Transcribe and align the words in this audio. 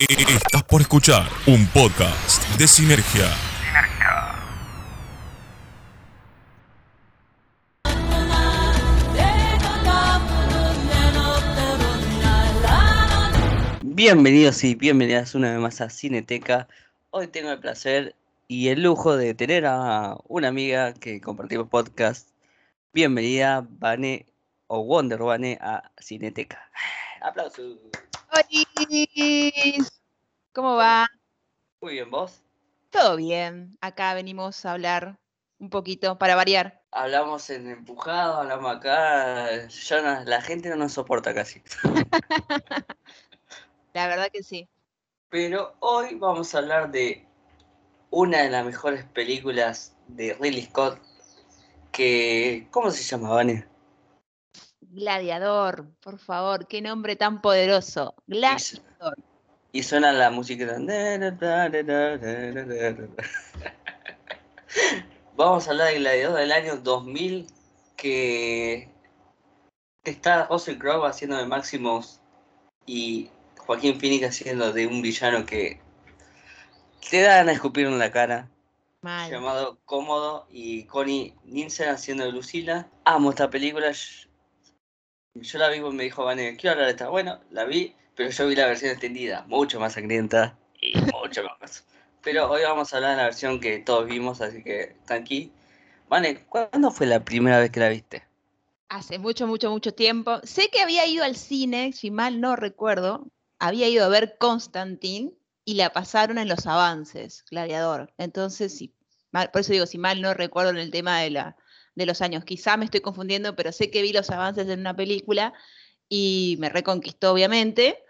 Estás 0.00 0.64
por 0.64 0.80
escuchar 0.80 1.28
un 1.46 1.68
podcast 1.68 2.42
de 2.58 2.66
Sinergia. 2.66 3.30
Bienvenidos 13.82 14.64
y 14.64 14.74
bienvenidas 14.74 15.36
una 15.36 15.52
vez 15.52 15.60
más 15.60 15.80
a 15.80 15.88
Cineteca. 15.90 16.66
Hoy 17.10 17.28
tengo 17.28 17.52
el 17.52 17.60
placer 17.60 18.16
y 18.48 18.70
el 18.70 18.82
lujo 18.82 19.16
de 19.16 19.34
tener 19.34 19.64
a 19.64 20.16
una 20.26 20.48
amiga 20.48 20.92
que 20.92 21.20
compartimos 21.20 21.68
podcast. 21.68 22.30
Bienvenida, 22.92 23.64
Vane 23.78 24.26
o 24.66 24.82
Wonder 24.82 25.20
Vane 25.20 25.56
a 25.60 25.88
Cineteca. 26.00 26.68
Aplausos. 27.20 27.78
¿Cómo 30.52 30.76
va? 30.76 31.06
Muy 31.80 31.94
bien, 31.94 32.10
¿vos? 32.10 32.42
Todo 32.90 33.16
bien. 33.16 33.76
Acá 33.80 34.14
venimos 34.14 34.64
a 34.64 34.72
hablar 34.72 35.18
un 35.58 35.70
poquito 35.70 36.18
para 36.18 36.34
variar. 36.36 36.82
Hablamos 36.92 37.50
en 37.50 37.68
empujado, 37.68 38.40
hablamos 38.40 38.76
acá. 38.76 39.66
Ya 39.68 40.02
no- 40.02 40.24
la 40.24 40.40
gente 40.40 40.68
no 40.68 40.76
nos 40.76 40.92
soporta 40.92 41.34
casi. 41.34 41.62
La 43.92 44.08
verdad 44.08 44.28
que 44.32 44.42
sí. 44.42 44.68
Pero 45.28 45.74
hoy 45.80 46.14
vamos 46.16 46.54
a 46.54 46.58
hablar 46.58 46.90
de 46.90 47.26
una 48.10 48.42
de 48.42 48.50
las 48.50 48.64
mejores 48.64 49.04
películas 49.04 49.96
de 50.08 50.34
Ridley 50.34 50.62
Scott. 50.66 51.00
Que. 51.92 52.66
¿Cómo 52.70 52.90
se 52.90 53.02
llama, 53.02 53.30
Vane? 53.30 53.66
Gladiador, 54.94 55.88
por 56.00 56.20
favor, 56.20 56.68
qué 56.68 56.80
nombre 56.80 57.16
tan 57.16 57.42
poderoso. 57.42 58.14
Gladiador. 58.28 59.16
Y 59.72 59.82
suena 59.82 60.12
la 60.12 60.30
música. 60.30 60.78
Vamos 65.36 65.66
a 65.66 65.70
hablar 65.72 65.88
de 65.88 65.98
Gladiador 65.98 66.38
del 66.38 66.52
año 66.52 66.76
2000, 66.76 67.48
que 67.96 68.88
está 70.04 70.46
Russell 70.46 70.78
Crowe 70.78 71.08
haciendo 71.08 71.38
de 71.38 71.46
Maximus 71.46 72.20
y 72.86 73.30
Joaquín 73.58 73.98
Phoenix 73.98 74.28
haciendo 74.28 74.72
de 74.72 74.86
un 74.86 75.02
villano 75.02 75.44
que 75.44 75.80
te 77.10 77.22
dan 77.22 77.48
a 77.48 77.52
escupir 77.52 77.86
en 77.86 77.98
la 77.98 78.12
cara, 78.12 78.48
Mal. 79.02 79.28
llamado 79.28 79.76
Cómodo, 79.86 80.46
y 80.52 80.84
Connie 80.84 81.34
Nielsen 81.42 81.88
haciendo 81.88 82.24
de 82.26 82.30
Lucila. 82.30 82.86
Amo 83.04 83.30
esta 83.30 83.50
película. 83.50 83.90
Yo, 85.34 85.58
la 85.58 85.68
vi 85.68 85.78
y 85.78 85.80
me 85.80 86.04
dijo, 86.04 86.24
Vane, 86.24 86.56
quiero 86.56 86.72
hablar 86.72 86.86
de 86.86 86.92
esta. 86.92 87.08
Bueno, 87.08 87.40
la 87.50 87.64
vi, 87.64 87.94
pero 88.14 88.30
yo 88.30 88.46
vi 88.46 88.54
la 88.54 88.66
versión 88.66 88.92
extendida, 88.92 89.44
mucho 89.48 89.80
más 89.80 89.94
sangrienta 89.94 90.56
y 90.80 90.96
mucho 91.12 91.42
más. 91.60 91.84
Pero 92.22 92.48
hoy 92.48 92.62
vamos 92.62 92.92
a 92.92 92.96
hablar 92.96 93.10
de 93.12 93.16
la 93.16 93.24
versión 93.24 93.58
que 93.58 93.78
todos 93.78 94.06
vimos, 94.06 94.40
así 94.40 94.62
que 94.62 94.94
tranqui. 95.06 95.52
Vane, 96.08 96.44
¿cuándo 96.44 96.92
fue 96.92 97.06
la 97.06 97.24
primera 97.24 97.58
vez 97.58 97.72
que 97.72 97.80
la 97.80 97.88
viste? 97.88 98.22
Hace 98.88 99.18
mucho, 99.18 99.48
mucho, 99.48 99.70
mucho 99.70 99.92
tiempo. 99.92 100.38
Sé 100.44 100.68
que 100.68 100.80
había 100.80 101.04
ido 101.06 101.24
al 101.24 101.34
cine, 101.34 101.92
si 101.92 102.12
mal 102.12 102.40
no 102.40 102.54
recuerdo. 102.54 103.26
Había 103.58 103.88
ido 103.88 104.04
a 104.04 104.08
ver 104.08 104.36
Constantine 104.38 105.32
y 105.64 105.74
la 105.74 105.92
pasaron 105.92 106.38
en 106.38 106.48
los 106.48 106.66
avances, 106.66 107.44
Gladiador. 107.50 108.12
Entonces, 108.18 108.76
sí, 108.76 108.94
por 109.32 109.60
eso 109.60 109.72
digo, 109.72 109.86
si 109.86 109.98
mal 109.98 110.22
no 110.22 110.32
recuerdo 110.32 110.70
en 110.70 110.76
el 110.78 110.92
tema 110.92 111.20
de, 111.20 111.30
la, 111.30 111.56
de 111.94 112.06
los 112.06 112.20
años. 112.22 112.44
Quizá 112.44 112.76
me 112.76 112.84
estoy 112.84 113.00
confundiendo, 113.00 113.54
pero 113.56 113.72
sé 113.72 113.90
que 113.90 114.02
vi 114.02 114.12
los 114.12 114.30
avances 114.30 114.68
en 114.68 114.80
una 114.80 114.96
película 114.96 115.52
y 116.08 116.56
me 116.58 116.68
reconquistó, 116.68 117.32
obviamente. 117.32 118.04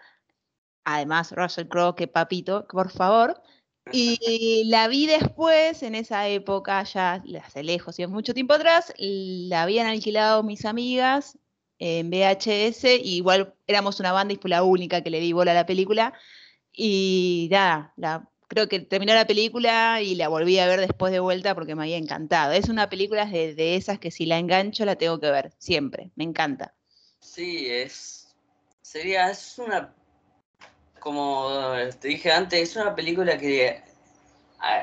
Además, 0.83 1.31
Russell 1.31 1.67
Crowe, 1.67 1.95
que 1.95 2.07
papito, 2.07 2.67
por 2.67 2.91
favor. 2.91 3.41
Y 3.91 4.63
la 4.65 4.87
vi 4.87 5.05
después, 5.05 5.83
en 5.83 5.93
esa 5.95 6.27
época, 6.27 6.83
ya 6.83 7.23
hace 7.43 7.63
lejos 7.63 7.99
y 7.99 8.07
mucho 8.07 8.33
tiempo 8.33 8.55
atrás, 8.55 8.93
la 8.97 9.61
habían 9.63 9.85
alquilado 9.87 10.41
mis 10.41 10.65
amigas 10.65 11.37
en 11.77 12.09
VHS, 12.09 12.85
y 13.03 13.17
igual 13.17 13.53
éramos 13.67 13.99
una 13.99 14.11
banda 14.11 14.33
y 14.33 14.37
fue 14.37 14.49
la 14.49 14.63
única 14.63 15.01
que 15.01 15.09
le 15.11 15.19
di 15.19 15.33
bola 15.33 15.51
a 15.51 15.55
la 15.55 15.65
película. 15.65 16.13
Y 16.71 17.47
nada, 17.51 17.93
la, 17.95 18.29
creo 18.55 18.69
que 18.69 18.79
terminó 18.79 19.13
la 19.13 19.27
película 19.27 20.01
y 20.01 20.15
la 20.15 20.29
volví 20.29 20.57
a 20.59 20.65
ver 20.65 20.79
después 20.79 21.11
de 21.11 21.19
vuelta 21.19 21.53
porque 21.53 21.75
me 21.75 21.83
había 21.83 21.97
encantado. 21.97 22.53
Es 22.53 22.69
una 22.69 22.89
película 22.89 23.25
de, 23.25 23.53
de 23.53 23.75
esas 23.75 23.99
que 23.99 24.11
si 24.11 24.25
la 24.25 24.39
engancho 24.39 24.85
la 24.85 24.95
tengo 24.95 25.19
que 25.19 25.29
ver, 25.29 25.51
siempre, 25.57 26.11
me 26.15 26.23
encanta. 26.23 26.73
Sí, 27.19 27.67
es. 27.69 28.33
Sería. 28.81 29.29
Es 29.29 29.59
una. 29.59 29.93
Como 31.01 31.49
te 31.99 32.07
dije 32.07 32.31
antes, 32.31 32.61
es 32.61 32.75
una 32.77 32.95
película 32.95 33.37
que. 33.37 33.83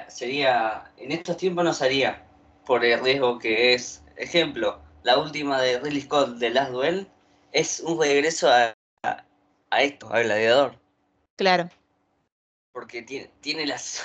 Sería. 0.09 0.85
En 0.99 1.11
estos 1.11 1.39
tiempos 1.39 1.65
no 1.65 1.73
sería. 1.73 2.27
Por 2.67 2.85
el 2.85 3.01
riesgo 3.01 3.39
que 3.39 3.73
es. 3.73 4.05
Ejemplo, 4.17 4.83
la 5.03 5.17
última 5.17 5.63
de 5.63 5.81
Ridley 5.81 6.03
Scott, 6.03 6.39
The 6.39 6.51
Last 6.51 6.73
Duel, 6.73 7.09
es 7.53 7.81
un 7.81 7.99
regreso 7.99 8.51
a, 8.51 8.75
a, 9.03 9.25
a 9.71 9.83
esto, 9.83 10.13
a 10.13 10.21
Gladiador. 10.21 10.79
Claro. 11.37 11.71
Porque 12.73 13.03
tiene, 13.03 13.31
tiene 13.41 13.67
las. 13.67 14.03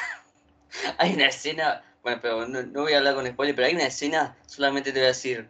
hay 0.97 1.13
una 1.13 1.27
escena. 1.27 1.83
Bueno, 2.03 2.19
pero 2.21 2.47
no, 2.47 2.63
no 2.63 2.81
voy 2.83 2.93
a 2.93 2.97
hablar 2.97 3.15
con 3.15 3.27
spoiler, 3.27 3.55
pero 3.55 3.67
hay 3.67 3.75
una 3.75 3.87
escena, 3.87 4.37
solamente 4.45 4.91
te 4.91 4.99
voy 4.99 5.05
a 5.05 5.09
decir. 5.09 5.49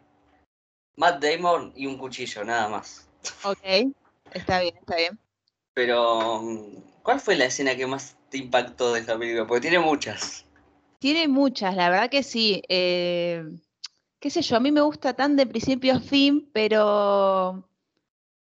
Matt 0.95 1.23
Damon 1.23 1.71
y 1.75 1.85
un 1.85 1.97
cuchillo, 1.97 2.43
nada 2.43 2.67
más. 2.67 3.07
Ok, 3.43 3.59
está 4.33 4.61
bien, 4.61 4.75
está 4.77 4.95
bien. 4.95 5.19
Pero, 5.73 6.41
mm, 6.41 7.01
¿cuál 7.03 7.19
fue 7.19 7.35
la 7.35 7.45
escena 7.45 7.75
que 7.75 7.85
más 7.85 8.17
te 8.31 8.39
impactó 8.39 8.93
de 8.93 9.01
esta 9.01 9.17
película? 9.17 9.45
Porque 9.45 9.61
tiene 9.61 9.79
muchas. 9.79 10.45
Tiene 10.99 11.27
muchas, 11.27 11.75
la 11.75 11.89
verdad 11.89 12.09
que 12.09 12.23
sí. 12.23 12.63
eh, 12.67 13.43
qué 14.19 14.29
sé 14.31 14.41
yo, 14.41 14.57
a 14.57 14.59
mí 14.59 14.71
me 14.71 14.81
gusta 14.81 15.13
tan 15.13 15.35
de 15.35 15.45
principio 15.45 15.95
a 15.95 15.99
fin, 15.99 16.49
pero 16.51 17.69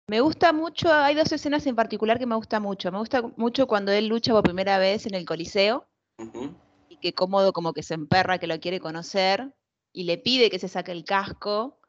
me 0.06 0.20
gusta 0.20 0.52
mucho, 0.52 0.92
hay 0.92 1.14
dos 1.14 1.32
escenas 1.32 1.66
en 1.66 1.76
particular 1.76 2.18
que 2.18 2.26
me 2.26 2.36
gusta 2.36 2.60
mucho. 2.60 2.92
Me 2.92 2.98
gusta 2.98 3.22
mucho 3.36 3.66
cuando 3.66 3.90
él 3.90 4.06
lucha 4.06 4.32
por 4.32 4.42
primera 4.42 4.78
vez 4.78 5.06
en 5.06 5.14
el 5.14 5.24
Coliseo 5.24 5.88
y 6.88 6.96
que 6.98 7.14
cómodo 7.14 7.52
como 7.52 7.72
que 7.72 7.82
se 7.82 7.94
emperra, 7.94 8.38
que 8.38 8.46
lo 8.46 8.60
quiere 8.60 8.80
conocer 8.80 9.54
y 9.92 10.04
le 10.04 10.18
pide 10.18 10.50
que 10.50 10.58
se 10.58 10.68
saque 10.68 10.92
el 10.92 11.04
casco 11.04 11.80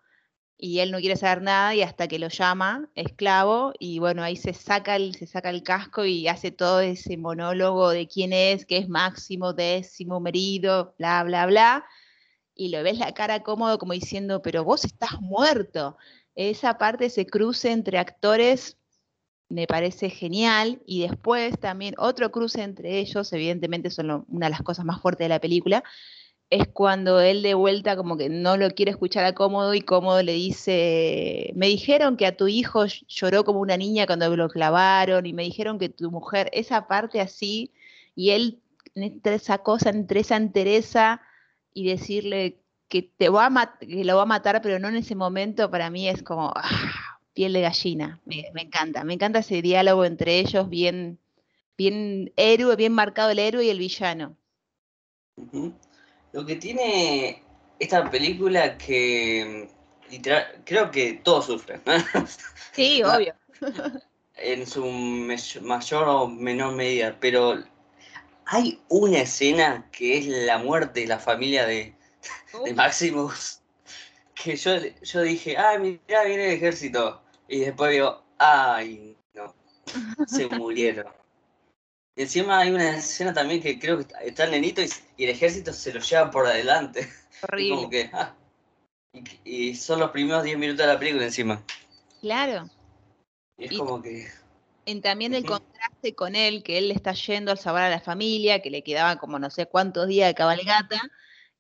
y 0.58 0.80
él 0.80 0.92
no 0.92 1.00
quiere 1.00 1.18
saber 1.18 1.42
nada 1.42 1.76
y 1.76 1.82
hasta 1.82 2.08
que 2.08 2.18
lo 2.18 2.30
llama 2.30 2.90
esclavo 2.96 3.74
y 3.80 4.00
bueno, 4.00 4.24
ahí 4.24 4.38
se 4.38 4.54
saca 4.54 4.96
el, 4.96 5.16
se 5.16 5.28
saca 5.28 5.50
el 5.50 5.64
casco 5.64 6.06
y 6.06 6.30
hace 6.30 6.52
todo 6.52 6.80
ese 6.80 7.18
monólogo 7.18 7.90
de 7.90 8.08
quién 8.08 8.32
es, 8.32 8.66
que 8.66 8.78
es 8.78 8.88
Máximo 8.88 9.52
Décimo 9.52 10.22
Merido, 10.22 10.96
bla, 10.98 11.24
bla, 11.24 11.46
bla, 11.46 11.86
y 12.56 12.70
lo 12.70 12.82
ves 12.84 12.98
la 12.98 13.14
cara 13.14 13.44
cómodo 13.44 13.78
como 13.78 13.92
diciendo, 13.92 14.42
pero 14.42 14.64
vos 14.64 14.86
estás 14.86 15.20
muerto. 15.20 15.98
Esa 16.36 16.78
parte, 16.78 17.06
ese 17.06 17.26
cruce 17.26 17.72
entre 17.72 17.98
actores 17.98 18.78
me 19.50 19.68
parece 19.68 20.10
genial 20.10 20.82
y 20.86 21.02
después 21.08 21.58
también 21.60 21.96
otro 21.98 22.32
cruce 22.32 22.64
entre 22.64 23.00
ellos, 23.00 23.32
evidentemente 23.34 23.90
son 23.92 24.26
una 24.28 24.48
de 24.48 24.50
las 24.52 24.62
cosas 24.64 24.86
más 24.86 25.02
fuertes 25.02 25.26
de 25.26 25.30
la 25.30 25.40
película, 25.40 25.84
es 26.50 26.68
cuando 26.68 27.20
él 27.22 27.42
de 27.44 27.54
vuelta 27.56 27.96
como 27.98 28.18
que 28.18 28.30
no 28.30 28.58
lo 28.58 28.70
quiere 28.72 28.92
escuchar 28.92 29.26
a 29.26 29.34
Cómodo 29.34 29.74
y 29.74 29.82
Cómodo 29.82 30.22
le 30.24 30.34
dice, 30.34 31.52
me 31.56 31.68
dijeron 31.68 32.18
que 32.18 32.26
a 32.28 32.38
tu 32.38 32.48
hijo 32.48 32.86
ll- 32.86 33.06
lloró 33.08 33.44
como 33.46 33.60
una 33.62 33.78
niña 33.78 34.06
cuando 34.08 34.36
lo 34.36 34.50
clavaron 34.50 35.26
y 35.26 35.34
me 35.34 35.44
dijeron 35.44 35.80
que 35.80 35.90
tu 35.90 36.12
mujer, 36.12 36.50
esa 36.54 36.88
parte 36.88 37.22
así, 37.22 37.72
y 38.16 38.32
él 38.32 38.62
entre 38.96 39.36
esa 39.36 39.60
cosa, 39.60 39.90
entre 39.90 40.22
esa 40.22 40.38
entereza 40.38 41.22
y 41.74 41.88
decirle 41.88 42.62
que, 42.96 43.12
te 43.18 43.30
va 43.30 43.48
a 43.48 43.78
que 43.80 44.06
lo 44.06 44.16
va 44.16 44.24
a 44.24 44.26
matar, 44.26 44.62
pero 44.62 44.80
no 44.80 44.88
en 44.88 44.96
ese 44.96 45.16
momento, 45.16 45.70
para 45.70 45.90
mí 45.90 46.08
es 46.08 46.24
como 46.24 46.54
ah, 46.56 47.20
piel 47.34 47.52
de 47.52 47.62
gallina, 47.62 48.22
me, 48.26 48.46
me 48.54 48.62
encanta, 48.62 49.04
me 49.04 49.14
encanta 49.14 49.40
ese 49.40 49.62
diálogo 49.62 50.06
entre 50.06 50.40
ellos, 50.40 50.70
bien, 50.70 51.20
bien 51.78 52.32
héroe, 52.38 52.78
bien 52.78 52.94
marcado 52.94 53.32
el 53.32 53.40
héroe 53.40 53.66
y 53.66 53.70
el 53.70 53.80
villano. 53.80 54.38
Lo 56.32 56.46
que 56.46 56.56
tiene 56.56 57.44
esta 57.80 58.10
película 58.10 58.78
que 58.78 59.68
mm, 59.70 60.12
literal, 60.12 60.62
creo 60.66 60.90
que 60.90 61.20
todos 61.22 61.48
sufren, 61.48 61.82
¿no? 61.86 61.94
Sí, 62.72 63.04
obvio. 63.04 63.34
en 64.38 64.66
su 64.66 64.86
mayor 65.62 66.08
o 66.08 66.28
menor 66.28 66.76
medida, 66.76 67.18
pero 67.20 67.62
hay 68.46 68.80
una 68.88 69.20
escena 69.20 69.90
que 69.92 70.18
es 70.18 70.28
la 70.28 70.60
muerte 70.60 71.02
de 71.02 71.08
la 71.08 71.20
familia 71.20 71.66
de, 71.66 71.95
de 72.66 72.74
Maximus, 72.74 73.62
que 74.34 74.56
yo, 74.56 74.72
yo 75.02 75.22
dije, 75.22 75.58
ah, 75.58 75.78
mirá, 75.80 76.24
viene 76.24 76.48
el 76.48 76.54
ejército, 76.54 77.22
y 77.48 77.60
después 77.62 77.92
digo, 77.92 78.24
ay, 78.38 79.18
no, 79.34 79.54
se 80.28 80.48
murieron. 80.50 81.08
Y 82.18 82.22
encima 82.24 82.60
hay 82.60 82.72
una 82.72 82.98
escena 82.98 83.34
también 83.34 83.62
que 83.62 83.78
creo 83.78 83.98
que 83.98 84.14
está- 84.26 84.46
el 84.46 84.52
nenito 84.52 84.82
y, 84.82 84.90
y 85.18 85.26
el 85.26 85.32
ejército 85.32 85.74
se 85.74 85.94
lo 85.94 86.00
lleva 86.00 86.32
por 86.32 86.46
adelante. 86.48 87.08
Y 87.58 87.70
como 87.70 87.82
Horrible. 87.82 87.90
que, 87.90 88.10
ah, 88.14 88.34
y, 89.44 89.70
y 89.70 89.76
son 89.76 90.00
los 90.00 90.12
primeros 90.12 90.42
10 90.44 90.58
minutos 90.58 90.86
de 90.88 90.94
la 90.94 90.98
película 90.98 91.26
encima. 91.26 91.62
Claro. 92.22 92.70
Y 93.58 93.66
es 93.66 93.72
Y- 93.74 93.78
como 93.78 94.02
que, 94.02 94.28
En 94.86 95.02
también 95.02 95.34
el 95.34 95.46
contraste 95.46 96.16
con 96.16 96.36
él, 96.36 96.64
que 96.64 96.78
él 96.78 96.92
está 96.92 97.12
yendo 97.14 97.52
al 97.52 97.58
salvar 97.60 97.84
a 97.84 97.90
la 97.90 98.00
familia, 98.00 98.62
que 98.62 98.70
le 98.70 98.84
quedaba 98.84 99.18
como 99.18 99.38
no 99.38 99.50
sé 99.50 99.66
cuántos 99.66 100.08
días 100.08 100.30
de 100.30 100.36
cabalgata, 100.36 101.02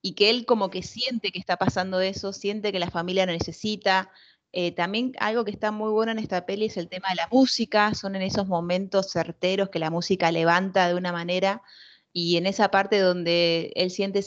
y 0.05 0.13
que 0.13 0.29
él 0.29 0.45
como 0.45 0.69
que 0.69 0.83
siente 0.83 1.31
que 1.31 1.39
está 1.39 1.57
pasando 1.57 1.99
eso, 1.99 2.31
siente 2.31 2.71
que 2.71 2.77
la 2.77 2.91
familia 2.91 3.25
lo 3.25 3.31
necesita. 3.31 4.11
Eh, 4.51 4.71
también 4.71 5.13
algo 5.19 5.43
que 5.45 5.49
está 5.49 5.71
muy 5.71 5.89
bueno 5.89 6.11
en 6.11 6.19
esta 6.19 6.45
peli 6.45 6.65
es 6.65 6.77
el 6.77 6.89
tema 6.89 7.09
de 7.09 7.15
la 7.15 7.27
música, 7.31 7.91
son 7.95 8.15
en 8.15 8.21
esos 8.21 8.45
momentos 8.45 9.11
certeros 9.11 9.69
que 9.69 9.79
la 9.79 9.89
música 9.89 10.31
levanta 10.31 10.87
de 10.87 10.93
una 10.93 11.11
manera 11.11 11.63
y 12.13 12.37
en 12.37 12.45
esa 12.45 12.69
parte 12.69 12.99
donde 12.99 13.73
él 13.75 13.89
siente, 13.89 14.23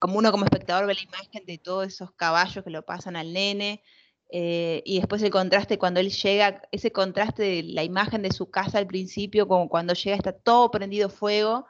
como 0.00 0.18
uno 0.18 0.32
como 0.32 0.44
espectador 0.44 0.88
ve 0.88 0.94
la 0.94 1.02
imagen 1.02 1.46
de 1.46 1.58
todos 1.58 1.86
esos 1.86 2.10
caballos 2.14 2.64
que 2.64 2.70
lo 2.70 2.84
pasan 2.84 3.14
al 3.14 3.32
nene, 3.32 3.84
eh, 4.32 4.82
y 4.84 4.98
después 4.98 5.22
el 5.22 5.30
contraste 5.30 5.78
cuando 5.78 6.00
él 6.00 6.10
llega, 6.10 6.62
ese 6.72 6.90
contraste 6.90 7.44
de 7.44 7.62
la 7.62 7.84
imagen 7.84 8.22
de 8.22 8.32
su 8.32 8.50
casa 8.50 8.78
al 8.78 8.88
principio, 8.88 9.46
como 9.46 9.68
cuando 9.68 9.94
llega 9.94 10.16
está 10.16 10.32
todo 10.32 10.72
prendido 10.72 11.10
fuego 11.10 11.66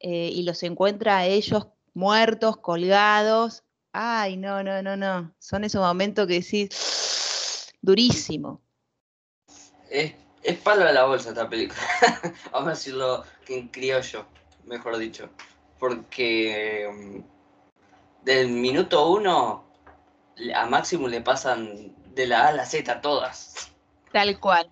eh, 0.00 0.30
y 0.32 0.42
los 0.42 0.64
encuentra 0.64 1.18
a 1.18 1.26
ellos 1.26 1.68
muertos, 1.96 2.58
colgados. 2.58 3.64
Ay, 3.92 4.36
no, 4.36 4.62
no, 4.62 4.82
no, 4.82 4.96
no. 4.96 5.34
Son 5.38 5.64
esos 5.64 5.80
momentos 5.80 6.26
que 6.26 6.34
decís, 6.34 6.68
durísimo. 7.80 8.60
Es, 9.90 10.14
es 10.42 10.58
palo 10.58 10.84
de 10.84 10.92
la 10.92 11.06
bolsa 11.06 11.30
esta 11.30 11.48
película. 11.48 11.80
Vamos 12.52 12.68
a 12.68 12.70
decirlo 12.72 13.24
en 13.48 13.68
criollo, 13.68 14.26
mejor 14.64 14.98
dicho. 14.98 15.30
Porque 15.78 16.88
mm, 16.92 18.24
del 18.24 18.48
minuto 18.48 19.10
uno 19.10 19.64
a 20.54 20.66
Máximo 20.66 21.08
le 21.08 21.22
pasan 21.22 21.94
de 22.14 22.26
la 22.26 22.44
A 22.44 22.48
a 22.48 22.52
la 22.52 22.66
Z 22.66 23.00
todas. 23.00 23.70
Tal 24.12 24.38
cual. 24.38 24.70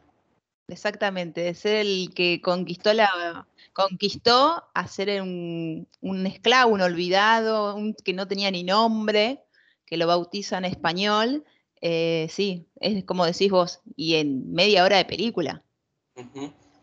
Exactamente, 0.69 1.43
de 1.43 1.55
ser 1.55 1.77
el 1.77 2.13
que 2.15 2.41
conquistó 2.41 2.93
la 2.95 3.47
conquistó 3.75 4.65
a 4.73 4.87
ser 4.87 5.21
un, 5.21 5.87
esclavo, 6.27 6.73
un 6.73 6.81
olvidado, 6.81 7.75
un 7.75 7.95
que 7.95 8.15
no 8.15 8.27
tenía 8.27 8.51
ni 8.51 8.63
nombre, 8.63 9.43
que 9.85 9.97
lo 9.97 10.07
bautiza 10.07 10.59
en 10.59 10.65
español. 10.65 11.45
Eh, 11.81 12.29
sí, 12.31 12.67
es 12.81 13.05
como 13.05 13.27
decís 13.27 13.51
vos, 13.51 13.81
y 13.97 14.15
en 14.15 14.53
media 14.53 14.85
hora 14.85 14.97
de 14.97 15.05
película. 15.05 15.63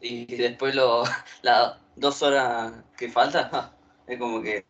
Y 0.01 0.25
después 0.35 0.75
lo, 0.75 1.03
las 1.41 1.77
dos 1.95 2.21
horas 2.21 2.73
que 2.97 3.09
falta, 3.09 3.73
es 4.05 4.19
como 4.19 4.41
que 4.41 4.65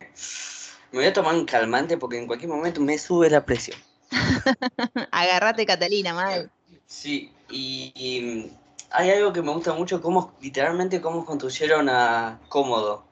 me 0.92 1.00
voy 1.00 1.08
a 1.08 1.14
tomar 1.14 1.36
un 1.36 1.46
calmante 1.46 1.98
porque 1.98 2.18
en 2.18 2.28
cualquier 2.28 2.52
momento 2.52 2.82
me 2.82 2.98
sube 2.98 3.30
la 3.30 3.46
presión. 3.46 3.78
Agarrate, 5.12 5.66
Catalina, 5.66 6.14
madre. 6.14 6.50
Sí, 6.86 7.32
y, 7.50 8.52
hay 8.92 9.10
algo 9.12 9.34
que 9.34 9.42
me 9.42 9.52
gusta 9.52 9.74
mucho, 9.74 10.02
cómo, 10.02 10.34
literalmente 10.42 11.02
cómo 11.02 11.26
construyeron 11.26 11.90
a 11.90 12.40
Cómodo. 12.50 13.06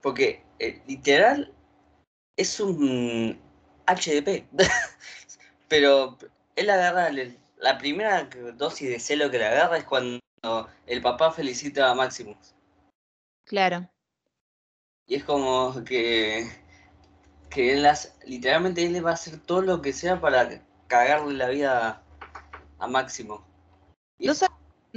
Porque 0.00 0.44
eh, 0.58 0.82
literal 0.86 1.52
es 2.36 2.60
un 2.60 3.40
HDP. 3.86 4.46
Pero 5.68 6.16
él 6.56 6.70
agarra, 6.70 7.10
la 7.58 7.78
primera 7.78 8.28
dosis 8.56 8.88
de 8.88 9.00
celo 9.00 9.30
que 9.30 9.38
le 9.38 9.46
agarra 9.46 9.78
es 9.78 9.84
cuando 9.84 10.20
el 10.86 11.02
papá 11.02 11.32
felicita 11.32 11.90
a 11.90 11.94
Maximus. 11.94 12.54
Claro. 13.44 13.88
Y 15.06 15.16
es 15.16 15.24
como 15.24 15.82
que 15.84 16.48
que 17.48 17.72
él 17.72 17.82
las, 17.82 18.14
literalmente 18.24 18.84
él 18.84 19.04
va 19.04 19.10
a 19.10 19.14
hacer 19.14 19.38
todo 19.38 19.62
lo 19.62 19.82
que 19.82 19.92
sea 19.92 20.20
para 20.20 20.62
cagarle 20.86 21.34
la 21.34 21.48
vida 21.48 22.02
a, 22.78 22.86
Máximo. 22.86 23.44
No, 24.18 24.34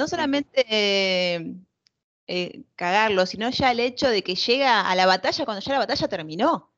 solamente 0.08 0.66
eh, 0.70 1.56
eh, 2.28 2.64
cagarlo, 2.76 3.26
sino 3.26 3.50
ya 3.50 3.72
el 3.72 3.80
hecho 3.80 4.10
de 4.10 4.24
que 4.24 4.36
llega 4.36 4.90
a 4.90 4.96
la 4.96 5.06
batalla 5.06 5.46
cuando 5.46 5.62
ya 5.62 5.74
la 5.74 5.80
batalla 5.80 6.08
terminó. 6.08 6.72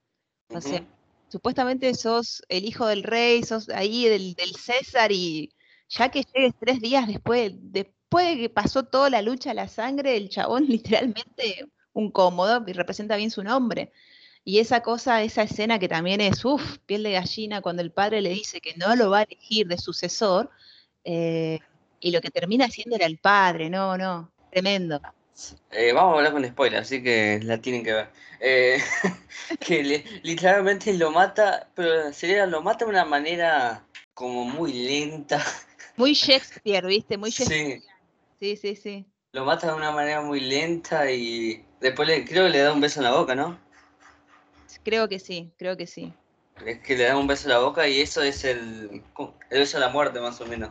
O 0.49 0.61
sea, 0.61 0.85
supuestamente 1.29 1.93
sos 1.95 2.43
el 2.49 2.65
hijo 2.65 2.85
del 2.87 3.03
rey, 3.03 3.43
sos 3.43 3.69
ahí 3.69 4.07
del, 4.07 4.33
del, 4.35 4.55
César 4.55 5.11
y 5.11 5.51
ya 5.89 6.09
que 6.09 6.23
llegues 6.33 6.53
tres 6.59 6.79
días 6.79 7.07
después, 7.07 7.53
después 7.55 8.27
de 8.27 8.37
que 8.37 8.49
pasó 8.49 8.83
toda 8.83 9.09
la 9.09 9.21
lucha, 9.21 9.53
la 9.53 9.67
sangre, 9.67 10.17
el 10.17 10.29
chabón 10.29 10.65
literalmente 10.67 11.65
un 11.93 12.11
cómodo 12.11 12.63
y 12.67 12.73
representa 12.73 13.15
bien 13.15 13.31
su 13.31 13.43
nombre. 13.43 13.91
Y 14.45 14.59
esa 14.59 14.81
cosa, 14.81 15.23
esa 15.23 15.43
escena 15.43 15.79
que 15.79 15.87
también 15.87 16.19
es, 16.19 16.43
uff, 16.43 16.79
piel 16.85 17.03
de 17.03 17.13
gallina, 17.13 17.61
cuando 17.61 17.81
el 17.81 17.91
padre 17.91 18.21
le 18.21 18.29
dice 18.31 18.59
que 18.59 18.75
no 18.75 18.95
lo 18.95 19.09
va 19.09 19.19
a 19.19 19.23
elegir 19.23 19.67
de 19.67 19.77
sucesor, 19.77 20.49
eh, 21.05 21.59
y 22.03 22.11
lo 22.11 22.21
que 22.21 22.29
termina 22.29 22.69
siendo 22.69 22.97
era 22.97 23.05
el 23.05 23.17
padre, 23.17 23.69
no, 23.69 23.97
no, 23.97 24.29
tremendo. 24.51 25.01
Eh, 25.71 25.93
vamos 25.93 26.13
a 26.13 26.17
hablar 26.17 26.33
con 26.33 26.45
spoiler, 26.45 26.81
así 26.81 27.01
que 27.01 27.39
la 27.43 27.59
tienen 27.59 27.83
que 27.83 27.93
ver. 27.93 28.09
Eh, 28.41 28.77
que 29.59 30.03
literalmente 30.21 30.93
lo 30.93 31.11
mata, 31.11 31.69
pero 31.73 32.11
sería 32.11 32.45
lo 32.45 32.61
mata 32.61 32.83
de 32.85 32.91
una 32.91 33.05
manera 33.05 33.85
como 34.13 34.43
muy 34.43 34.73
lenta. 34.73 35.43
Muy 35.95 36.13
Shakespeare, 36.13 36.85
¿viste? 36.85 37.17
Muy 37.17 37.31
Shakespeare. 37.31 37.79
Sí. 37.79 37.87
Sí, 38.39 38.57
sí, 38.57 38.75
sí. 38.75 39.05
Lo 39.31 39.45
mata 39.45 39.67
de 39.67 39.73
una 39.73 39.91
manera 39.91 40.21
muy 40.21 40.41
lenta 40.41 41.09
y 41.09 41.65
después 41.79 42.07
le, 42.07 42.25
creo 42.25 42.43
que 42.43 42.51
le 42.51 42.59
da 42.59 42.73
un 42.73 42.81
beso 42.81 42.99
en 42.99 43.05
la 43.05 43.13
boca, 43.13 43.33
¿no? 43.33 43.57
Creo 44.83 45.07
que 45.07 45.19
sí, 45.19 45.53
creo 45.57 45.77
que 45.77 45.87
sí. 45.87 46.13
Es 46.65 46.79
que 46.79 46.97
le 46.97 47.05
da 47.05 47.17
un 47.17 47.27
beso 47.27 47.47
a 47.47 47.53
la 47.53 47.59
boca 47.59 47.87
y 47.87 48.01
eso 48.01 48.21
es 48.21 48.43
el, 48.43 49.01
el 49.49 49.59
beso 49.59 49.77
a 49.77 49.79
la 49.79 49.87
muerte, 49.87 50.19
más 50.19 50.41
o 50.41 50.45
menos. 50.45 50.69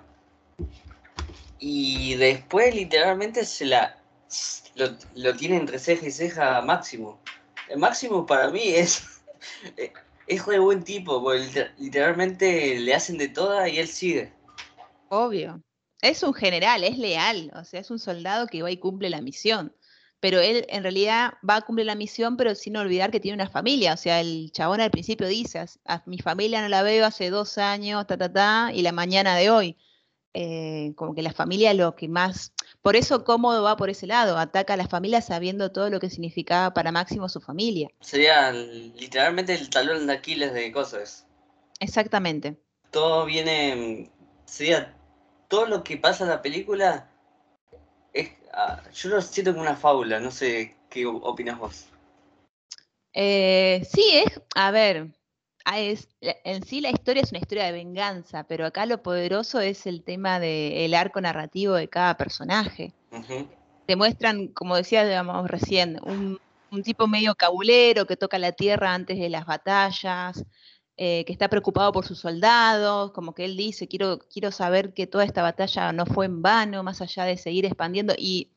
Y 1.64 2.16
después, 2.16 2.74
literalmente, 2.74 3.44
se 3.44 3.66
la 3.66 3.96
lo, 4.74 4.88
lo 5.14 5.36
tiene 5.36 5.56
entre 5.56 5.78
ceja 5.78 6.06
y 6.06 6.10
ceja 6.10 6.60
Máximo. 6.62 7.20
El 7.68 7.78
Máximo 7.78 8.26
para 8.26 8.50
mí 8.50 8.68
es. 8.68 9.04
Es 10.28 10.46
de 10.46 10.58
buen 10.60 10.84
tipo, 10.84 11.20
porque 11.20 11.72
literalmente 11.78 12.78
le 12.78 12.94
hacen 12.94 13.18
de 13.18 13.28
toda 13.28 13.68
y 13.68 13.78
él 13.78 13.88
sigue. 13.88 14.32
Obvio. 15.08 15.60
Es 16.00 16.22
un 16.22 16.32
general, 16.32 16.84
es 16.84 16.96
leal, 16.96 17.50
o 17.56 17.64
sea, 17.64 17.80
es 17.80 17.90
un 17.90 17.98
soldado 17.98 18.46
que 18.46 18.62
va 18.62 18.70
y 18.70 18.76
cumple 18.76 19.10
la 19.10 19.20
misión 19.20 19.74
pero 20.22 20.38
él 20.38 20.64
en 20.68 20.84
realidad 20.84 21.32
va 21.46 21.56
a 21.56 21.62
cumplir 21.62 21.84
la 21.84 21.96
misión, 21.96 22.36
pero 22.36 22.54
sin 22.54 22.76
olvidar 22.76 23.10
que 23.10 23.18
tiene 23.18 23.34
una 23.34 23.50
familia. 23.50 23.94
O 23.94 23.96
sea, 23.96 24.20
el 24.20 24.52
chabón 24.52 24.80
al 24.80 24.92
principio 24.92 25.26
dice, 25.26 25.66
a, 25.84 26.02
mi 26.06 26.18
familia 26.18 26.62
no 26.62 26.68
la 26.68 26.84
veo 26.84 27.04
hace 27.04 27.28
dos 27.28 27.58
años, 27.58 28.06
ta, 28.06 28.16
ta, 28.16 28.32
ta, 28.32 28.70
y 28.72 28.82
la 28.82 28.92
mañana 28.92 29.34
de 29.34 29.50
hoy. 29.50 29.76
Eh, 30.34 30.92
como 30.96 31.14
que 31.14 31.22
la 31.22 31.32
familia 31.32 31.72
es 31.72 31.76
lo 31.76 31.94
que 31.94 32.08
más... 32.08 32.52
Por 32.80 32.96
eso 32.96 33.24
cómodo 33.24 33.62
va 33.62 33.76
por 33.76 33.90
ese 33.90 34.06
lado, 34.06 34.38
ataca 34.38 34.74
a 34.74 34.76
la 34.76 34.88
familia 34.88 35.20
sabiendo 35.20 35.70
todo 35.70 35.88
lo 35.90 36.00
que 36.00 36.10
significaba 36.10 36.74
para 36.74 36.90
Máximo 36.90 37.28
su 37.28 37.40
familia. 37.40 37.88
Sería 38.00 38.50
literalmente 38.50 39.54
el 39.54 39.70
talón 39.70 40.06
de 40.06 40.12
Aquiles 40.12 40.52
de 40.52 40.72
cosas. 40.72 41.26
Exactamente. 41.80 42.56
Todo 42.90 43.24
viene... 43.24 44.10
Sería 44.44 44.94
todo 45.48 45.66
lo 45.66 45.84
que 45.84 45.96
pasa 45.96 46.24
en 46.24 46.30
la 46.30 46.42
película 46.42 47.08
Ah, 48.52 48.82
yo 48.92 49.08
lo 49.08 49.22
siento 49.22 49.52
como 49.52 49.62
una 49.62 49.76
fábula, 49.76 50.20
no 50.20 50.30
sé 50.30 50.76
qué 50.90 51.06
opinas 51.06 51.58
vos. 51.58 51.86
Eh, 53.14 53.82
sí, 53.90 54.04
es, 54.12 54.40
a 54.54 54.70
ver, 54.70 55.08
es, 55.76 56.08
en 56.20 56.64
sí 56.64 56.80
la 56.80 56.90
historia 56.90 57.22
es 57.22 57.30
una 57.30 57.40
historia 57.40 57.64
de 57.64 57.72
venganza, 57.72 58.44
pero 58.44 58.66
acá 58.66 58.86
lo 58.86 59.02
poderoso 59.02 59.60
es 59.60 59.86
el 59.86 60.02
tema 60.02 60.40
del 60.40 60.94
arco 60.94 61.20
narrativo 61.20 61.74
de 61.74 61.88
cada 61.88 62.16
personaje. 62.16 62.92
Te 63.86 63.96
muestran, 63.96 64.48
como 64.48 64.76
decía 64.76 65.04
digamos, 65.04 65.48
recién, 65.48 65.98
un, 66.02 66.40
un, 66.70 66.82
tipo 66.82 67.06
medio 67.06 67.34
cabulero 67.34 68.06
que 68.06 68.16
toca 68.16 68.38
la 68.38 68.52
tierra 68.52 68.94
antes 68.94 69.18
de 69.18 69.28
las 69.28 69.44
batallas, 69.44 70.44
eh, 70.98 71.24
que 71.24 71.32
está 71.32 71.48
preocupado 71.48 71.90
por 71.90 72.06
sus 72.06 72.18
soldados, 72.18 73.12
como 73.12 73.34
que 73.34 73.46
él 73.46 73.56
dice, 73.56 73.88
quiero, 73.88 74.18
quiero 74.18 74.52
saber 74.52 74.92
que 74.92 75.06
toda 75.06 75.24
esta 75.24 75.42
batalla 75.42 75.90
no 75.92 76.04
fue 76.04 76.26
en 76.26 76.42
vano, 76.42 76.82
más 76.82 77.00
allá 77.00 77.24
de 77.24 77.38
seguir 77.38 77.64
expandiendo. 77.64 78.14
Y 78.16 78.50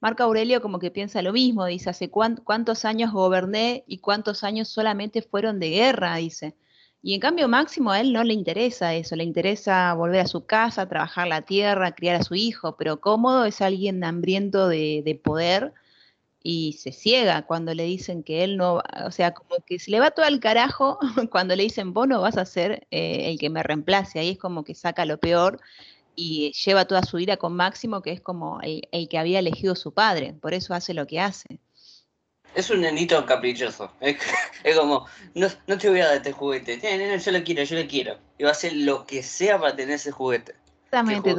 Marco 0.00 0.22
Aurelio 0.22 0.62
como 0.62 0.78
que 0.78 0.90
piensa 0.90 1.22
lo 1.22 1.32
mismo, 1.32 1.66
dice, 1.66 1.90
hace 1.90 2.10
cuántos 2.10 2.84
años 2.84 3.12
goberné 3.12 3.84
y 3.86 3.98
cuántos 3.98 4.44
años 4.44 4.68
solamente 4.68 5.22
fueron 5.22 5.58
de 5.58 5.70
guerra, 5.70 6.16
dice. 6.16 6.54
Y 7.02 7.14
en 7.14 7.20
cambio 7.20 7.48
Máximo 7.48 7.92
a 7.92 8.00
él 8.00 8.12
no 8.12 8.24
le 8.24 8.34
interesa 8.34 8.94
eso, 8.94 9.16
le 9.16 9.24
interesa 9.24 9.94
volver 9.94 10.20
a 10.20 10.26
su 10.26 10.46
casa, 10.46 10.88
trabajar 10.88 11.28
la 11.28 11.42
tierra, 11.42 11.94
criar 11.94 12.16
a 12.16 12.24
su 12.24 12.34
hijo, 12.34 12.76
pero 12.76 13.00
cómodo 13.00 13.44
es 13.44 13.60
alguien 13.60 14.02
hambriento 14.04 14.68
de, 14.68 15.02
de 15.04 15.14
poder 15.14 15.74
y 16.42 16.74
se 16.74 16.92
ciega 16.92 17.42
cuando 17.46 17.74
le 17.74 17.84
dicen 17.84 18.22
que 18.22 18.44
él 18.44 18.56
no, 18.56 18.82
o 19.04 19.10
sea, 19.10 19.34
como 19.34 19.56
que 19.66 19.78
se 19.78 19.90
le 19.90 20.00
va 20.00 20.12
todo 20.12 20.24
al 20.24 20.40
carajo 20.40 20.98
cuando 21.30 21.56
le 21.56 21.64
dicen 21.64 21.92
vos 21.92 22.08
no 22.08 22.20
vas 22.20 22.36
a 22.38 22.44
ser 22.44 22.86
eh, 22.90 23.30
el 23.30 23.38
que 23.38 23.50
me 23.50 23.62
reemplace, 23.62 24.18
ahí 24.18 24.30
es 24.30 24.38
como 24.38 24.64
que 24.64 24.74
saca 24.74 25.04
lo 25.04 25.18
peor 25.18 25.60
y 26.20 26.52
lleva 26.52 26.84
toda 26.84 27.04
su 27.04 27.20
ira 27.20 27.36
con 27.36 27.54
Máximo, 27.54 28.02
que 28.02 28.10
es 28.10 28.20
como 28.20 28.60
el, 28.62 29.08
que 29.08 29.18
había 29.18 29.38
elegido 29.38 29.76
su 29.76 29.94
padre, 29.94 30.34
por 30.34 30.52
eso 30.52 30.74
hace 30.74 30.92
lo 30.92 31.06
que 31.06 31.20
hace. 31.20 31.60
Es 32.56 32.70
un 32.70 32.80
nenito 32.80 33.24
caprichoso, 33.24 33.92
es, 34.00 34.16
como, 34.76 35.06
no, 35.34 35.46
no, 35.68 35.78
te 35.78 35.88
voy 35.88 36.00
a 36.00 36.08
dar 36.08 36.16
este 36.16 36.32
juguete, 36.32 36.80
yo 37.20 37.30
lo 37.30 37.44
quiero, 37.44 37.62
yo 37.62 37.78
lo 37.80 37.86
quiero, 37.86 38.18
y 38.36 38.42
va 38.42 38.48
a 38.48 38.52
hacer 38.52 38.72
lo 38.72 39.06
que 39.06 39.22
sea 39.22 39.60
para 39.60 39.76
tener 39.76 39.94
ese 39.94 40.10
juguete. 40.10 40.56
Exactamente. 40.86 41.36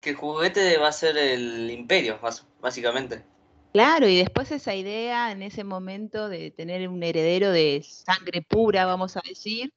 que 0.00 0.10
el 0.10 0.16
juguete 0.16 0.76
va 0.76 0.88
a 0.88 0.92
ser 0.92 1.16
el 1.16 1.70
imperio, 1.70 2.20
básicamente. 2.60 3.24
Claro, 3.72 4.06
y 4.06 4.18
después 4.18 4.52
esa 4.52 4.74
idea 4.74 5.32
en 5.32 5.40
ese 5.40 5.64
momento 5.64 6.28
de 6.28 6.50
tener 6.50 6.86
un 6.90 7.02
heredero 7.02 7.50
de 7.50 7.82
sangre 7.82 8.42
pura, 8.42 8.84
vamos 8.84 9.16
a 9.16 9.22
decir, 9.26 9.72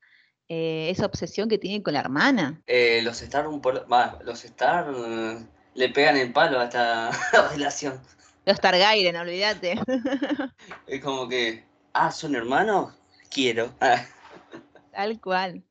eh, 0.48 0.90
esa 0.92 1.06
obsesión 1.06 1.50
que 1.50 1.58
tiene 1.58 1.82
con 1.82 1.94
la 1.94 2.02
hermana. 2.02 2.62
Eh, 2.68 3.02
los 3.04 3.22
Star, 3.22 3.46
los 3.46 4.46
Star 4.46 4.94
eh, 4.96 5.38
le 5.74 5.90
pegan 5.90 6.18
el 6.18 6.32
palo 6.32 6.60
a 6.60 6.66
esta 6.66 7.12
relación. 7.52 8.00
Los 8.46 8.60
Targaryen, 8.60 9.16
olvídate. 9.16 9.80
es 10.88 11.04
como 11.04 11.28
que, 11.28 11.64
ah, 11.94 12.12
¿son 12.12 12.36
hermanos? 12.36 12.94
Quiero. 13.32 13.74
Tal 14.92 15.20
cual. 15.20 15.64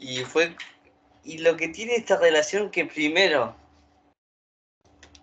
Y 0.00 0.20
fue. 0.20 0.56
Y 1.22 1.38
lo 1.38 1.56
que 1.56 1.68
tiene 1.68 1.96
esta 1.96 2.16
relación 2.18 2.70
que 2.70 2.86
primero. 2.86 3.54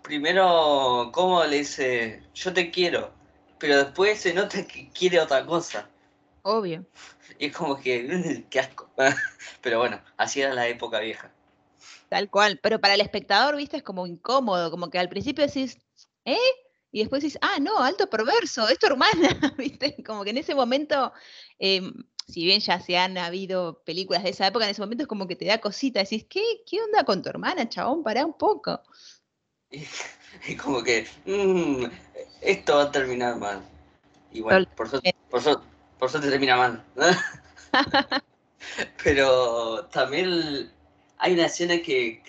Primero, 0.02 1.10
¿cómo 1.12 1.42
le 1.44 1.58
dice? 1.58 2.22
Yo 2.34 2.52
te 2.52 2.70
quiero. 2.70 3.12
Pero 3.58 3.78
después 3.78 4.20
se 4.20 4.32
nota 4.32 4.64
que 4.64 4.88
quiere 4.90 5.18
otra 5.18 5.44
cosa. 5.44 5.88
Obvio. 6.42 6.86
Y 7.38 7.46
es 7.46 7.56
como 7.56 7.80
que, 7.80 8.44
qué 8.50 8.60
asco. 8.60 8.90
Pero 9.62 9.78
bueno, 9.78 10.00
así 10.16 10.40
era 10.40 10.54
la 10.54 10.68
época 10.68 11.00
vieja. 11.00 11.30
Tal 12.08 12.30
cual. 12.30 12.58
Pero 12.62 12.80
para 12.80 12.94
el 12.94 13.00
espectador, 13.00 13.56
viste, 13.56 13.78
es 13.78 13.82
como 13.82 14.06
incómodo. 14.06 14.70
Como 14.70 14.90
que 14.90 14.98
al 14.98 15.08
principio 15.08 15.46
decís, 15.46 15.78
¿eh? 16.24 16.36
Y 16.92 17.00
después 17.00 17.22
decís, 17.22 17.38
ah, 17.42 17.58
no, 17.60 17.78
alto 17.78 18.08
perverso, 18.08 18.68
es 18.68 18.78
tu 18.78 18.86
hermana, 18.86 19.28
¿viste? 19.58 20.02
Como 20.04 20.24
que 20.24 20.30
en 20.30 20.38
ese 20.38 20.54
momento, 20.54 21.12
em, 21.58 21.92
si 22.26 22.44
bien 22.44 22.60
ya 22.60 22.80
se 22.80 22.96
han 22.96 23.18
habido 23.18 23.82
películas 23.84 24.22
de 24.22 24.30
esa 24.30 24.46
época, 24.46 24.64
en 24.64 24.70
ese 24.70 24.80
momento 24.80 25.02
es 25.02 25.08
como 25.08 25.26
que 25.26 25.36
te 25.36 25.44
da 25.44 25.60
cosita, 25.60 26.00
decís, 26.00 26.24
¿qué, 26.28 26.62
qué 26.66 26.80
onda 26.80 27.04
con 27.04 27.22
tu 27.22 27.28
hermana, 27.28 27.68
chabón? 27.68 28.02
Pará 28.02 28.24
un 28.24 28.38
poco. 28.38 28.80
Y, 29.70 30.54
como 30.56 30.82
que, 30.82 31.06
mm, 31.26 31.84
esto 32.40 32.76
va 32.76 32.82
a 32.84 32.90
terminar 32.90 33.36
mal. 33.36 33.62
Y 34.32 34.40
bueno, 34.40 34.66
por 34.76 34.88
suerte, 34.88 35.14
por, 35.28 35.42
por 35.98 36.10
suerte 36.10 36.30
termina 36.30 36.56
mal. 36.56 36.84
Pero 39.02 39.84
también 39.86 40.70
hay 41.18 41.34
una 41.34 41.46
escena 41.46 41.78
que, 41.78 42.22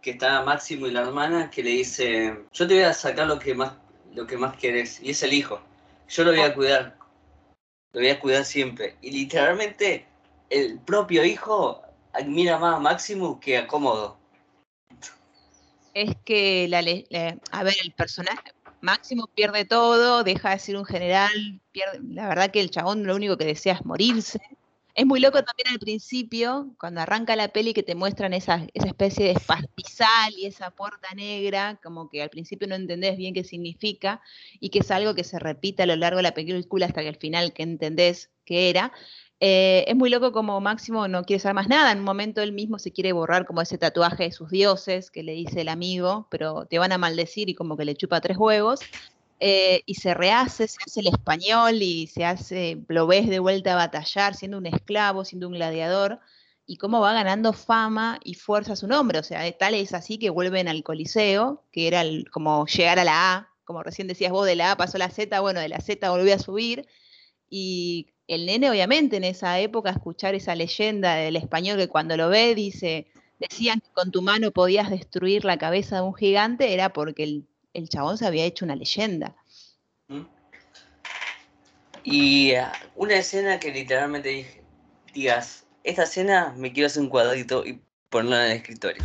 que 0.00 0.10
está 0.10 0.42
Máximo 0.42 0.86
y 0.86 0.90
la 0.90 1.02
hermana 1.02 1.50
que 1.50 1.62
le 1.62 1.70
dice, 1.70 2.36
yo 2.52 2.66
te 2.66 2.74
voy 2.74 2.82
a 2.82 2.92
sacar 2.92 3.26
lo 3.26 3.38
que 3.38 3.54
más 3.54 3.72
lo 4.14 4.26
que 4.26 4.36
más 4.36 4.56
querés, 4.56 5.00
y 5.02 5.10
es 5.10 5.22
el 5.22 5.32
hijo. 5.32 5.60
Yo 6.08 6.24
lo 6.24 6.32
voy 6.32 6.40
a 6.40 6.54
cuidar, 6.54 6.96
lo 7.92 8.00
voy 8.00 8.10
a 8.10 8.20
cuidar 8.20 8.44
siempre. 8.44 8.96
Y 9.00 9.10
literalmente 9.10 10.06
el 10.50 10.78
propio 10.80 11.24
hijo 11.24 11.82
admira 12.12 12.58
más 12.58 12.76
a 12.76 12.80
Máximo 12.80 13.40
que 13.40 13.56
a 13.56 13.66
Cómodo. 13.66 14.18
Es 15.94 16.14
que, 16.24 16.68
la, 16.68 16.78
a 16.78 17.62
ver, 17.62 17.74
el 17.82 17.92
personaje, 17.92 18.52
Máximo 18.82 19.28
pierde 19.28 19.64
todo, 19.64 20.24
deja 20.24 20.50
de 20.50 20.58
ser 20.58 20.76
un 20.76 20.84
general, 20.84 21.60
la 22.10 22.28
verdad 22.28 22.50
que 22.50 22.60
el 22.60 22.70
chabón 22.70 23.06
lo 23.06 23.14
único 23.14 23.36
que 23.36 23.44
desea 23.44 23.74
es 23.74 23.84
morirse. 23.84 24.40
Es 24.94 25.06
muy 25.06 25.20
loco 25.20 25.42
también 25.42 25.68
al 25.68 25.78
principio, 25.78 26.74
cuando 26.78 27.00
arranca 27.00 27.34
la 27.34 27.48
peli, 27.48 27.72
que 27.72 27.82
te 27.82 27.94
muestran 27.94 28.34
esa, 28.34 28.66
esa 28.74 28.88
especie 28.88 29.28
de 29.28 29.40
pastizal 29.40 30.34
y 30.36 30.44
esa 30.44 30.70
puerta 30.70 31.14
negra, 31.14 31.80
como 31.82 32.10
que 32.10 32.22
al 32.22 32.28
principio 32.28 32.68
no 32.68 32.74
entendés 32.74 33.16
bien 33.16 33.32
qué 33.32 33.42
significa, 33.42 34.20
y 34.60 34.68
que 34.68 34.80
es 34.80 34.90
algo 34.90 35.14
que 35.14 35.24
se 35.24 35.38
repite 35.38 35.84
a 35.84 35.86
lo 35.86 35.96
largo 35.96 36.18
de 36.18 36.24
la 36.24 36.34
película 36.34 36.84
hasta 36.84 37.00
que 37.00 37.08
al 37.08 37.16
final 37.16 37.54
que 37.54 37.62
entendés 37.62 38.30
qué 38.44 38.68
era. 38.68 38.92
Eh, 39.44 39.84
es 39.88 39.96
muy 39.96 40.08
loco 40.08 40.30
como 40.30 40.60
Máximo 40.60 41.08
no 41.08 41.24
quiere 41.24 41.40
saber 41.40 41.56
más 41.56 41.66
nada. 41.66 41.90
En 41.90 41.98
un 41.98 42.04
momento 42.04 42.42
él 42.42 42.52
mismo 42.52 42.78
se 42.78 42.92
quiere 42.92 43.12
borrar 43.12 43.44
como 43.44 43.60
ese 43.60 43.76
tatuaje 43.76 44.22
de 44.22 44.30
sus 44.30 44.50
dioses 44.50 45.10
que 45.10 45.24
le 45.24 45.32
dice 45.32 45.62
el 45.62 45.68
amigo, 45.68 46.28
pero 46.30 46.66
te 46.66 46.78
van 46.78 46.92
a 46.92 46.98
maldecir 46.98 47.48
y 47.48 47.54
como 47.56 47.76
que 47.76 47.84
le 47.84 47.96
chupa 47.96 48.20
tres 48.20 48.36
huevos. 48.36 48.78
Eh, 49.40 49.82
y 49.84 49.96
se 49.96 50.14
rehace, 50.14 50.68
se 50.68 50.78
hace 50.86 51.00
el 51.00 51.08
español 51.08 51.82
y 51.82 52.06
se 52.06 52.24
hace, 52.24 52.78
lo 52.86 53.08
ves 53.08 53.28
de 53.28 53.40
vuelta 53.40 53.72
a 53.72 53.76
batallar, 53.76 54.36
siendo 54.36 54.58
un 54.58 54.66
esclavo, 54.66 55.24
siendo 55.24 55.48
un 55.48 55.54
gladiador, 55.54 56.20
y 56.64 56.76
cómo 56.76 57.00
va 57.00 57.12
ganando 57.12 57.52
fama 57.52 58.20
y 58.22 58.34
fuerza 58.34 58.76
su 58.76 58.86
nombre. 58.86 59.18
O 59.18 59.24
sea, 59.24 59.50
tal 59.58 59.74
es 59.74 59.92
así 59.92 60.18
que 60.18 60.30
vuelven 60.30 60.68
al 60.68 60.84
Coliseo, 60.84 61.64
que 61.72 61.88
era 61.88 62.04
como 62.30 62.64
llegar 62.66 63.00
a 63.00 63.04
la 63.04 63.34
A, 63.34 63.48
como 63.64 63.82
recién 63.82 64.06
decías 64.06 64.30
vos, 64.30 64.46
de 64.46 64.54
la 64.54 64.70
A 64.70 64.76
pasó 64.76 64.98
a 64.98 65.00
la 65.00 65.10
Z, 65.10 65.40
bueno, 65.40 65.58
de 65.58 65.68
la 65.68 65.80
Z 65.80 66.08
volvió 66.10 66.32
a 66.32 66.38
subir, 66.38 66.86
y 67.50 68.11
el 68.28 68.46
nene 68.46 68.70
obviamente 68.70 69.16
en 69.16 69.24
esa 69.24 69.58
época 69.60 69.90
escuchar 69.90 70.34
esa 70.34 70.54
leyenda 70.54 71.14
del 71.16 71.36
español 71.36 71.76
que 71.76 71.88
cuando 71.88 72.16
lo 72.16 72.28
ve 72.28 72.54
dice, 72.54 73.06
decían 73.38 73.80
que 73.80 73.90
con 73.92 74.10
tu 74.10 74.22
mano 74.22 74.50
podías 74.50 74.90
destruir 74.90 75.44
la 75.44 75.58
cabeza 75.58 75.96
de 75.96 76.02
un 76.02 76.14
gigante, 76.14 76.72
era 76.72 76.92
porque 76.92 77.24
el 77.24 77.46
el 77.72 77.88
chabón 77.88 78.18
se 78.18 78.26
había 78.26 78.44
hecho 78.44 78.64
una 78.64 78.76
leyenda. 78.76 79.34
Y 82.04 82.54
ah, 82.54 82.72
una 82.96 83.16
escena 83.16 83.58
que 83.58 83.70
literalmente 83.70 84.28
dije, 84.28 84.62
digas, 85.14 85.66
esta 85.84 86.02
escena 86.02 86.54
me 86.56 86.72
quiero 86.72 86.88
hacer 86.88 87.02
un 87.02 87.08
cuadrito 87.08 87.64
y 87.64 87.80
ponerla 88.08 88.46
en 88.46 88.52
el 88.52 88.56
escritorio. 88.58 89.04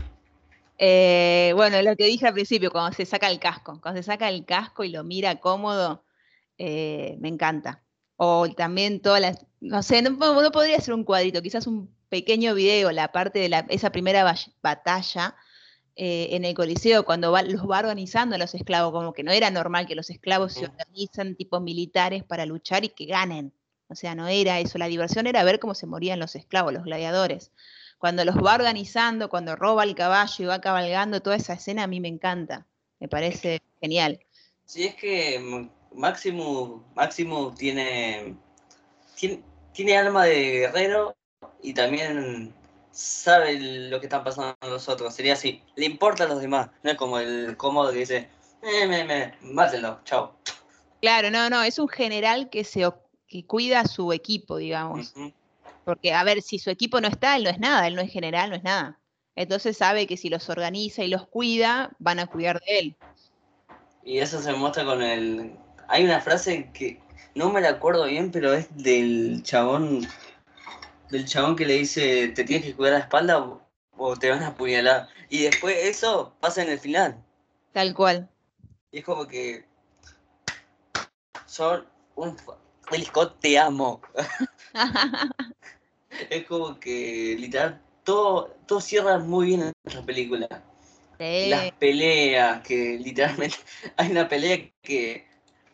Eh, 0.79 1.53
bueno, 1.55 1.81
lo 1.81 1.95
que 1.95 2.05
dije 2.05 2.27
al 2.27 2.33
principio, 2.33 2.71
cuando 2.71 2.95
se 2.95 3.05
saca 3.05 3.29
el 3.29 3.39
casco, 3.39 3.79
cuando 3.81 4.01
se 4.01 4.05
saca 4.05 4.29
el 4.29 4.45
casco 4.45 4.83
y 4.83 4.89
lo 4.89 5.03
mira 5.03 5.39
cómodo, 5.39 6.03
eh, 6.57 7.15
me 7.19 7.29
encanta. 7.29 7.83
O 8.17 8.49
también 8.49 8.99
todas 8.99 9.21
las, 9.21 9.45
no 9.61 9.81
sé, 9.83 10.01
no, 10.01 10.09
no, 10.11 10.51
podría 10.51 10.79
ser 10.81 10.93
un 10.93 11.03
cuadrito, 11.03 11.41
quizás 11.41 11.67
un 11.67 11.95
pequeño 12.09 12.55
video, 12.55 12.91
la 12.91 13.11
parte 13.11 13.39
de 13.39 13.49
la, 13.49 13.59
esa 13.69 13.91
primera 13.91 14.35
batalla, 14.61 15.35
eh, 15.99 16.35
en 16.35 16.45
el 16.45 16.53
Coliseo, 16.53 17.05
cuando 17.05 17.31
los 17.31 17.67
va 17.67 17.79
organizando 17.79 18.35
a 18.35 18.37
los 18.37 18.53
esclavos, 18.53 18.91
como 18.91 19.13
que 19.13 19.23
no 19.23 19.31
era 19.31 19.49
normal 19.49 19.87
que 19.87 19.95
los 19.95 20.11
esclavos 20.11 20.53
se 20.53 20.65
organizan 20.65 21.35
tipo 21.35 21.59
militares 21.59 22.23
para 22.23 22.45
luchar 22.45 22.85
y 22.85 22.89
que 22.89 23.07
ganen. 23.07 23.51
O 23.89 23.95
sea, 23.95 24.13
no 24.13 24.27
era 24.27 24.59
eso. 24.59 24.77
La 24.77 24.87
diversión 24.87 25.25
era 25.25 25.43
ver 25.43 25.59
cómo 25.59 25.73
se 25.73 25.87
morían 25.87 26.19
los 26.19 26.35
esclavos, 26.35 26.71
los 26.71 26.83
gladiadores. 26.83 27.51
Cuando 27.97 28.25
los 28.25 28.35
va 28.35 28.53
organizando, 28.53 29.27
cuando 29.29 29.55
roba 29.55 29.83
el 29.83 29.95
caballo 29.95 30.35
y 30.37 30.45
va 30.45 30.61
cabalgando, 30.61 31.21
toda 31.21 31.35
esa 31.35 31.53
escena 31.53 31.83
a 31.83 31.87
mí 31.87 31.99
me 31.99 32.09
encanta. 32.09 32.67
Me 32.99 33.07
parece 33.07 33.61
genial. 33.81 34.19
Sí, 34.65 34.83
es 34.83 34.95
que 34.95 35.69
Máximo, 35.93 36.83
Máximo 36.95 37.53
tiene, 37.53 38.35
tiene, 39.15 39.41
tiene 39.73 39.97
alma 39.97 40.25
de 40.25 40.59
guerrero 40.59 41.15
y 41.61 41.73
también 41.73 42.53
sabe 42.91 43.59
lo 43.89 43.99
que 43.99 44.07
están 44.07 44.23
pasando 44.23 44.55
los 44.63 44.89
otros. 44.89 45.13
Sería 45.13 45.33
así, 45.33 45.61
le 45.75 45.85
importa 45.85 46.23
a 46.23 46.27
los 46.27 46.41
demás. 46.41 46.69
No 46.83 46.91
es 46.91 46.97
como 46.97 47.19
el 47.19 47.55
cómodo 47.57 47.91
que 47.91 47.99
dice, 47.99 48.29
eh, 48.61 48.87
me, 48.87 49.03
me, 49.03 49.33
mátenlo, 49.41 49.99
chao. 50.03 50.35
Claro, 51.01 51.29
no, 51.29 51.49
no, 51.49 51.61
es 51.63 51.77
un 51.77 51.87
general 51.87 52.49
que 52.49 52.63
se 52.63 52.89
que 53.27 53.45
cuida 53.45 53.81
a 53.81 53.87
su 53.87 54.13
equipo, 54.13 54.57
digamos. 54.57 55.13
Porque, 55.83 56.13
a 56.13 56.23
ver, 56.23 56.41
si 56.41 56.59
su 56.59 56.69
equipo 56.69 56.99
no 57.01 57.07
está, 57.07 57.35
él 57.35 57.43
no 57.43 57.49
es 57.49 57.59
nada, 57.59 57.87
él 57.87 57.95
no 57.95 58.01
es 58.01 58.11
general, 58.11 58.49
no 58.49 58.55
es 58.55 58.63
nada. 58.63 58.99
Entonces 59.35 59.77
sabe 59.77 60.07
que 60.07 60.17
si 60.17 60.29
los 60.29 60.49
organiza 60.49 61.03
y 61.03 61.07
los 61.07 61.27
cuida, 61.27 61.91
van 61.99 62.19
a 62.19 62.27
cuidar 62.27 62.59
de 62.61 62.79
él. 62.79 62.95
Y 64.03 64.19
eso 64.19 64.41
se 64.41 64.53
muestra 64.53 64.83
con 64.83 65.03
el... 65.03 65.55
Hay 65.87 66.03
una 66.03 66.21
frase 66.21 66.69
que 66.73 66.99
no 67.35 67.51
me 67.51 67.61
la 67.61 67.69
acuerdo 67.69 68.05
bien, 68.05 68.31
pero 68.31 68.53
es 68.53 68.67
del 68.75 69.41
chabón 69.43 70.07
del 71.09 71.25
chabón 71.25 71.55
que 71.55 71.65
le 71.65 71.73
dice, 71.73 72.29
te 72.29 72.43
tienes 72.43 72.65
que 72.65 72.75
cuidar 72.75 72.93
la 72.93 72.99
espalda 72.99 73.59
o, 73.97 74.15
te 74.17 74.29
van 74.29 74.43
a 74.43 74.47
apuñalar. 74.47 75.07
Y 75.29 75.43
después 75.43 75.75
eso 75.77 76.35
pasa 76.39 76.63
en 76.63 76.69
el 76.69 76.79
final. 76.79 77.23
Tal 77.73 77.93
cual. 77.93 78.29
Y 78.91 78.99
es 78.99 79.05
como 79.05 79.27
que... 79.27 79.65
Son 81.45 81.85
un... 82.15 82.35
Scott, 83.03 83.39
te 83.39 83.57
amo. 83.59 84.01
es 86.29 86.45
como 86.45 86.79
que 86.79 87.35
literal 87.37 87.81
todo, 88.03 88.55
todo 88.65 88.79
cierra 88.79 89.17
muy 89.17 89.47
bien 89.47 89.61
en 89.63 89.73
esta 89.85 90.01
película. 90.03 90.47
Las 91.19 91.71
peleas, 91.73 92.61
que 92.61 92.97
literalmente 92.99 93.57
hay 93.97 94.11
una 94.11 94.29
pelea 94.29 94.69
que, 94.81 95.27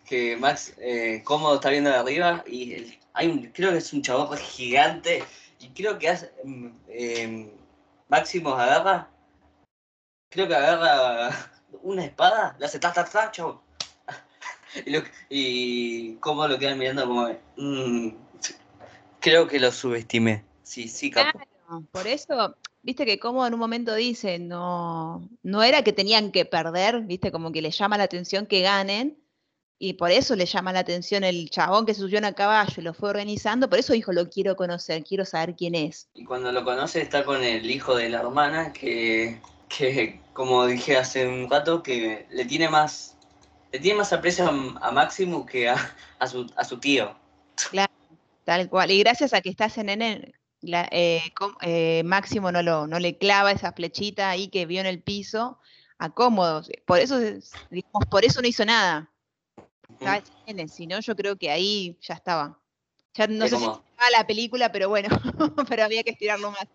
que 0.05 0.37
Max 0.37 0.73
eh, 0.77 1.21
cómodo 1.23 1.55
está 1.55 1.69
viendo 1.69 1.89
de 1.89 1.95
arriba 1.97 2.43
y 2.47 2.97
hay 3.13 3.27
un, 3.27 3.47
creo 3.47 3.71
que 3.71 3.77
es 3.77 3.93
un 3.93 4.01
chabón 4.01 4.37
gigante 4.37 5.23
y 5.59 5.69
creo 5.69 5.97
que 5.97 6.09
hace, 6.09 6.31
eh, 6.89 7.51
agarra, 8.09 9.09
creo 10.29 10.47
que 10.47 10.55
agarra 10.55 11.31
una 11.81 12.05
espada, 12.05 12.55
la 12.59 12.65
hace 12.65 12.79
ta 12.79 12.91
ta 12.91 13.05
ta, 13.05 13.31
chavo. 13.31 13.63
y, 15.29 16.15
cómo 16.15 16.47
lo 16.47 16.59
quedan 16.59 16.79
mirando 16.79 17.07
como, 17.07 17.29
mm, 17.57 18.09
creo 19.19 19.47
que 19.47 19.59
lo 19.59 19.71
subestimé. 19.71 20.43
Sí, 20.63 20.87
sí, 20.87 21.11
capo. 21.11 21.39
Claro, 21.39 21.83
por 21.91 22.07
eso, 22.07 22.55
viste 22.81 23.05
que 23.05 23.19
como 23.19 23.45
en 23.47 23.53
un 23.53 23.59
momento 23.59 23.95
dice, 23.95 24.39
no, 24.39 25.29
no 25.43 25.63
era 25.63 25.83
que 25.83 25.93
tenían 25.93 26.31
que 26.31 26.45
perder, 26.45 27.01
viste, 27.01 27.31
como 27.31 27.51
que 27.51 27.61
le 27.61 27.71
llama 27.71 27.97
la 27.97 28.03
atención 28.03 28.45
que 28.45 28.61
ganen, 28.61 29.22
y 29.79 29.93
por 29.93 30.11
eso 30.11 30.35
le 30.35 30.45
llama 30.45 30.71
la 30.71 30.79
atención 30.79 31.23
el 31.23 31.49
chabón 31.49 31.85
que 31.85 31.93
se 31.93 32.01
subió 32.01 32.25
a 32.25 32.31
caballo 32.33 32.73
y 32.77 32.81
lo 32.81 32.93
fue 32.93 33.09
organizando, 33.09 33.69
por 33.69 33.79
eso 33.79 33.93
dijo, 33.93 34.13
lo 34.13 34.29
quiero 34.29 34.55
conocer, 34.55 35.03
quiero 35.03 35.25
saber 35.25 35.55
quién 35.55 35.75
es. 35.75 36.09
Y 36.13 36.25
cuando 36.25 36.51
lo 36.51 36.63
conoce 36.63 37.01
está 37.01 37.25
con 37.25 37.43
el 37.43 37.69
hijo 37.69 37.95
de 37.95 38.09
la 38.09 38.19
hermana, 38.19 38.71
que, 38.71 39.41
que, 39.67 40.21
como 40.33 40.65
dije 40.65 40.95
hace 40.97 41.27
un 41.27 41.49
rato, 41.49 41.83
que 41.83 42.27
le 42.29 42.45
tiene 42.45 42.69
más, 42.69 43.17
le 43.71 43.79
tiene 43.79 43.97
más 43.97 44.13
aprecio 44.13 44.45
a, 44.45 44.87
a 44.87 44.91
Máximo 44.91 45.45
que 45.45 45.69
a, 45.69 45.75
a, 46.19 46.27
su, 46.27 46.49
a 46.55 46.63
su 46.63 46.79
tío. 46.79 47.15
Claro, 47.71 47.91
tal 48.43 48.69
cual. 48.69 48.91
Y 48.91 48.99
gracias 48.99 49.33
a 49.33 49.41
que 49.41 49.49
estás 49.49 49.77
en 49.77 49.87
Nene, 49.87 50.33
la- 50.61 50.87
eh, 50.91 51.21
eh, 51.61 52.03
Máximo 52.05 52.51
no, 52.51 52.61
lo, 52.61 52.87
no 52.87 52.99
le 52.99 53.17
clava 53.17 53.51
esa 53.51 53.73
flechita 53.73 54.29
ahí 54.29 54.47
que 54.49 54.65
vio 54.65 54.79
en 54.79 54.87
el 54.87 55.01
piso 55.01 55.59
a 55.97 56.13
cómodos. 56.13 56.69
Por 56.85 56.99
eso, 56.99 57.19
es- 57.19 57.51
digamos, 57.69 58.05
por 58.09 58.23
eso 58.23 58.41
no 58.41 58.47
hizo 58.47 58.65
nada. 58.65 59.09
Si 60.67 60.87
no, 60.87 60.99
yo 60.99 61.15
creo 61.15 61.37
que 61.37 61.49
ahí 61.49 61.97
ya 62.01 62.15
estaba. 62.15 62.59
Ya 63.13 63.27
no 63.27 63.45
Es 63.45 63.51
sé 63.51 63.57
si 63.57 63.65
estaba 63.65 64.09
la 64.11 64.25
película, 64.25 64.71
pero 64.71 64.89
bueno, 64.89 65.09
pero 65.69 65.83
había 65.83 66.03
que 66.03 66.11
estirarlo 66.11 66.51
más. 66.51 66.67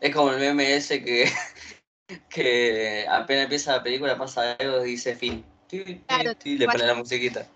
Es 0.00 0.14
como 0.14 0.32
el 0.32 0.40
meme 0.40 0.74
ese 0.74 1.02
que, 1.04 1.30
que 2.28 3.06
apenas 3.08 3.44
empieza 3.44 3.76
la 3.76 3.82
película 3.82 4.18
pasa 4.18 4.52
algo 4.52 4.84
y 4.84 4.90
dice 4.90 5.14
fin. 5.14 5.44
Claro, 6.06 6.32
le 6.44 6.66
pone 6.66 6.86
la 6.86 6.94
musiquita. 6.94 7.46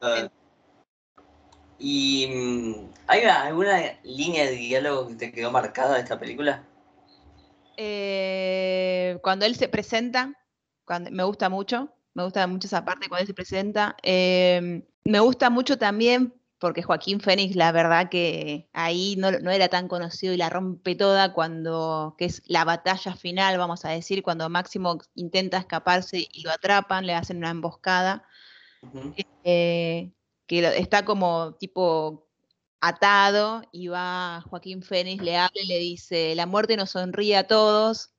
Ah, 0.00 0.28
¿Y 1.78 2.28
mm, 2.28 2.92
hay 3.08 3.22
alguna 3.22 3.98
línea 4.04 4.44
de 4.44 4.52
diálogo 4.52 5.08
que 5.08 5.14
te 5.14 5.32
quedó 5.32 5.50
marcada 5.50 5.94
de 5.94 6.02
esta 6.02 6.18
película? 6.18 6.64
Eh, 7.76 9.18
cuando 9.22 9.46
él 9.46 9.56
se 9.56 9.68
presenta, 9.68 10.32
cuando, 10.84 11.10
me 11.10 11.24
gusta 11.24 11.48
mucho, 11.48 11.92
me 12.14 12.24
gusta 12.24 12.46
mucho 12.46 12.66
esa 12.66 12.84
parte 12.84 13.08
cuando 13.08 13.26
se 13.26 13.34
presenta. 13.34 13.96
Eh, 14.02 14.84
me 15.04 15.20
gusta 15.20 15.50
mucho 15.50 15.78
también 15.78 16.34
porque 16.62 16.84
Joaquín 16.84 17.18
Fénix, 17.18 17.56
la 17.56 17.72
verdad 17.72 18.08
que 18.08 18.68
ahí 18.72 19.16
no, 19.18 19.32
no 19.32 19.50
era 19.50 19.66
tan 19.68 19.88
conocido 19.88 20.32
y 20.32 20.36
la 20.36 20.48
rompe 20.48 20.94
toda 20.94 21.32
cuando, 21.32 22.14
que 22.16 22.26
es 22.26 22.40
la 22.46 22.64
batalla 22.64 23.16
final, 23.16 23.58
vamos 23.58 23.84
a 23.84 23.88
decir, 23.90 24.22
cuando 24.22 24.48
Máximo 24.48 24.98
intenta 25.16 25.58
escaparse 25.58 26.28
y 26.32 26.42
lo 26.42 26.52
atrapan, 26.52 27.04
le 27.04 27.14
hacen 27.14 27.38
una 27.38 27.50
emboscada 27.50 28.28
eh, 29.42 30.12
que 30.46 30.78
está 30.78 31.04
como 31.04 31.54
tipo 31.54 32.28
atado 32.80 33.62
y 33.72 33.88
va 33.88 34.44
Joaquín 34.48 34.82
Fénix, 34.82 35.20
le 35.20 35.36
habla 35.36 35.60
y 35.60 35.66
le 35.66 35.80
dice, 35.80 36.36
la 36.36 36.46
muerte 36.46 36.76
nos 36.76 36.90
sonríe 36.90 37.36
a 37.36 37.48
todos, 37.48 38.12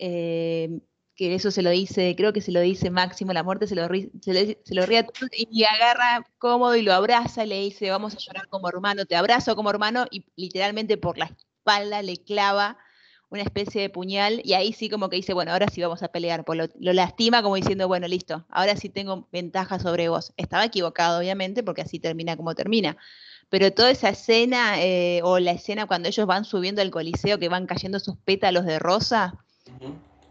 eh, 0.00 0.80
que 1.16 1.34
eso 1.34 1.50
se 1.50 1.62
lo 1.62 1.70
dice, 1.70 2.14
creo 2.16 2.32
que 2.32 2.40
se 2.40 2.52
lo 2.52 2.60
dice 2.60 2.90
Máximo, 2.90 3.32
la 3.32 3.42
muerte 3.42 3.66
se 3.66 3.74
lo, 3.74 3.86
se 3.86 4.74
lo, 4.74 4.86
ríe 4.86 4.98
a 4.98 5.06
todos 5.06 5.30
y 5.32 5.64
agarra 5.64 6.26
cómodo 6.38 6.74
y 6.74 6.82
lo 6.82 6.92
abraza 6.92 7.44
y 7.44 7.48
le 7.48 7.60
dice, 7.60 7.90
vamos 7.90 8.14
a 8.14 8.18
llorar 8.18 8.48
como 8.48 8.68
hermano, 8.68 9.04
te 9.06 9.14
abrazo 9.14 9.54
como 9.54 9.70
hermano 9.70 10.06
y 10.10 10.24
literalmente 10.36 10.96
por 10.96 11.16
la 11.16 11.26
espalda 11.26 12.02
le 12.02 12.16
clava 12.16 12.78
una 13.30 13.42
especie 13.42 13.82
de 13.82 13.90
puñal 13.90 14.40
y 14.44 14.54
ahí 14.54 14.72
sí 14.72 14.88
como 14.88 15.08
que 15.08 15.16
dice, 15.16 15.34
bueno, 15.34 15.52
ahora 15.52 15.68
sí 15.68 15.82
vamos 15.82 16.02
a 16.02 16.08
pelear, 16.08 16.44
pues 16.44 16.70
lo, 16.78 16.92
lastima 16.92 17.42
como 17.42 17.56
diciendo, 17.56 17.88
bueno, 17.88 18.06
listo, 18.08 18.44
ahora 18.48 18.76
sí 18.76 18.88
tengo 18.88 19.28
ventaja 19.32 19.78
sobre 19.78 20.08
vos. 20.08 20.32
Estaba 20.36 20.64
equivocado, 20.64 21.18
obviamente, 21.18 21.62
porque 21.62 21.82
así 21.82 21.98
termina 21.98 22.36
como 22.36 22.54
termina. 22.54 22.96
Pero 23.50 23.72
toda 23.72 23.90
esa 23.90 24.08
escena, 24.08 24.80
eh, 24.82 25.20
o 25.24 25.38
la 25.38 25.50
escena 25.50 25.86
cuando 25.86 26.08
ellos 26.08 26.26
van 26.26 26.44
subiendo 26.44 26.80
al 26.80 26.90
coliseo, 26.90 27.38
que 27.38 27.48
van 27.48 27.66
cayendo 27.66 27.98
sus 27.98 28.16
pétalos 28.16 28.64
de 28.66 28.78
rosa. 28.78 29.44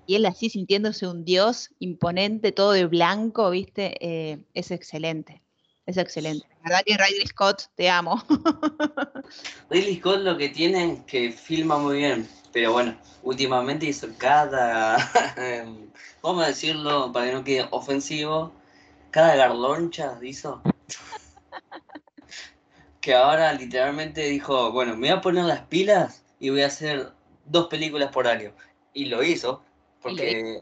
Y 0.06 0.16
él 0.16 0.26
así 0.26 0.50
sintiéndose 0.50 1.08
un 1.08 1.26
dios 1.26 1.70
imponente, 1.80 2.52
todo 2.52 2.72
de 2.72 2.86
blanco, 2.86 3.50
¿viste? 3.50 3.96
Eh, 4.00 4.44
es 4.54 4.72
excelente, 4.72 5.42
es 5.86 5.98
excelente. 5.98 6.48
La 6.64 6.70
verdad 6.70 6.84
que 6.86 6.98
Ridley 6.98 7.28
Scott, 7.28 7.64
te 7.76 7.90
amo. 7.90 8.24
Ridley 9.70 9.98
Scott 9.98 10.22
lo 10.22 10.38
que 10.38 10.50
tiene 10.50 10.94
es 10.94 11.00
que 11.02 11.32
filma 11.32 11.78
muy 11.78 11.98
bien, 11.98 12.28
pero 12.52 12.74
bueno, 12.74 12.98
últimamente 13.24 13.86
hizo 13.86 14.08
cada, 14.18 14.98
vamos 16.22 16.44
a 16.44 16.48
decirlo 16.48 17.12
para 17.12 17.28
que 17.28 17.34
no 17.34 17.44
quede 17.44 17.68
ofensivo, 17.72 18.54
cada 19.12 19.36
garloncha 19.36 20.18
hizo. 20.22 20.62
Que 23.00 23.14
ahora 23.14 23.52
literalmente 23.54 24.22
dijo, 24.22 24.72
bueno, 24.72 24.94
me 24.94 25.10
voy 25.10 25.18
a 25.18 25.22
poner 25.22 25.44
las 25.46 25.62
pilas 25.62 26.24
y 26.40 26.50
voy 26.50 26.62
a 26.62 26.68
hacer 26.68 27.12
dos 27.46 27.68
películas 27.68 28.12
por 28.12 28.28
año. 28.28 28.54
Y 28.94 29.06
lo 29.06 29.24
hizo, 29.24 29.64
porque 30.04 30.62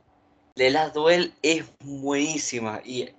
The 0.55 0.69
Last 0.69 0.93
Duel 0.95 1.33
es 1.41 1.65
buenísima 1.79 2.81
y 2.85 3.09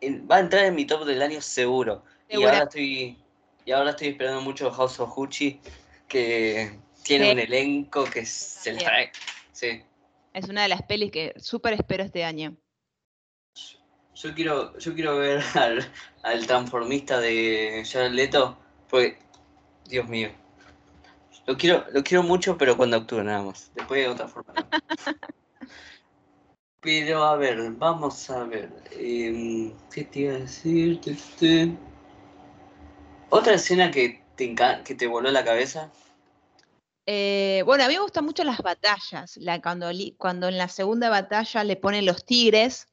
en- 0.00 0.28
va 0.30 0.36
a 0.36 0.40
entrar 0.40 0.64
en 0.64 0.74
mi 0.74 0.84
top 0.86 1.04
del 1.04 1.20
año 1.22 1.40
seguro. 1.40 2.04
Y 2.28 2.36
ahora 2.36 2.62
estoy 2.64 3.18
y 3.66 3.72
ahora 3.72 3.90
estoy 3.90 4.08
esperando 4.08 4.40
mucho 4.42 4.70
House 4.70 5.00
of 5.00 5.14
Gucci, 5.14 5.58
que 6.08 6.78
tiene 7.02 7.26
Sí. 7.26 7.32
un 7.32 7.38
elenco 7.38 8.04
que 8.04 8.24
se 8.26 8.72
la 8.72 8.78
trae. 8.80 9.12
Sí. 9.52 9.82
Es 10.34 10.48
una 10.48 10.62
de 10.62 10.68
las 10.68 10.82
pelis 10.82 11.10
que 11.10 11.32
súper 11.38 11.72
espero 11.74 12.02
este 12.04 12.24
año. 12.24 12.56
Yo 14.14 14.34
quiero, 14.34 14.78
yo 14.78 14.94
quiero 14.94 15.16
ver 15.18 15.40
al, 15.54 15.84
al 16.22 16.46
transformista 16.46 17.20
de 17.20 17.84
Jared 17.90 18.12
Leto, 18.12 18.58
porque, 18.88 19.18
Dios 19.86 20.08
mío. 20.08 20.30
Lo 21.46 21.56
quiero, 21.56 21.84
lo 21.92 22.02
quiero 22.02 22.22
mucho, 22.22 22.56
pero 22.56 22.76
cuando 22.76 22.96
actúe 22.96 23.22
nada 23.22 23.42
más. 23.42 23.70
Después 23.74 24.00
de 24.00 24.08
otra 24.08 24.28
forma. 24.28 24.54
Pero 26.80 27.24
a 27.24 27.36
ver, 27.36 27.70
vamos 27.72 28.28
a 28.28 28.44
ver. 28.44 28.70
em, 28.92 29.72
¿Qué 29.90 30.04
te 30.04 30.20
iba 30.20 30.34
a 30.34 30.38
decir? 30.40 31.00
Otra 33.30 33.54
escena 33.54 33.90
que 33.90 34.22
te, 34.36 34.54
que 34.84 34.94
te 34.94 35.06
voló 35.06 35.30
la 35.30 35.44
cabeza. 35.44 35.90
Eh, 37.06 37.62
bueno, 37.64 37.84
a 37.84 37.88
mí 37.88 37.94
me 37.94 38.00
gustan 38.00 38.26
mucho 38.26 38.44
las 38.44 38.58
batallas. 38.58 39.38
La, 39.38 39.62
cuando, 39.62 39.88
cuando 40.18 40.48
en 40.48 40.58
la 40.58 40.68
segunda 40.68 41.08
batalla 41.08 41.64
le 41.64 41.76
ponen 41.76 42.04
los 42.04 42.26
tigres, 42.26 42.86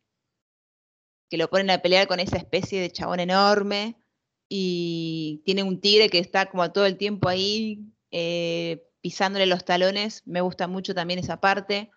que 1.30 1.38
lo 1.38 1.50
ponen 1.50 1.70
a 1.70 1.82
pelear 1.82 2.08
con 2.08 2.22
esa 2.22 2.38
especie 2.38 2.80
de 2.80 2.92
chabón 2.92 3.20
enorme, 3.20 4.02
y 4.48 5.42
tiene 5.46 5.64
un 5.64 5.82
tigre 5.82 6.10
que 6.10 6.20
está 6.20 6.50
como 6.50 6.72
todo 6.72 6.86
el 6.86 6.98
tiempo 6.98 7.28
ahí 7.28 7.92
eh, 8.12 8.84
pisándole 9.02 9.45
los 9.45 9.65
talones. 9.65 10.24
Me 10.26 10.41
gusta 10.41 10.67
mucho 10.67 10.93
también 10.93 11.19
esa 11.19 11.39
parte. 11.39 11.89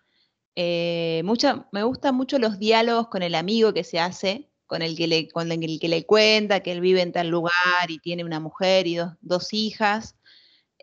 Eh, 0.55 1.21
mucha, 1.25 1.67
me 1.71 1.83
gustan 1.83 2.15
mucho 2.15 2.39
los 2.39 2.59
diálogos 2.59 3.09
con 3.09 3.23
el 3.23 3.35
amigo 3.35 3.73
que 3.73 3.83
se 3.83 3.99
hace, 3.99 4.49
con 4.65 4.81
el 4.81 4.95
que 4.95 5.07
le, 5.07 5.27
con 5.27 5.51
el 5.51 5.79
que 5.79 5.89
le 5.89 6.05
cuenta 6.05 6.61
que 6.61 6.71
él 6.71 6.81
vive 6.81 7.01
en 7.01 7.11
tal 7.11 7.27
lugar 7.27 7.89
y 7.89 7.99
tiene 7.99 8.23
una 8.23 8.39
mujer 8.39 8.87
y 8.87 8.97
dos, 9.21 9.53
hijas. 9.53 10.15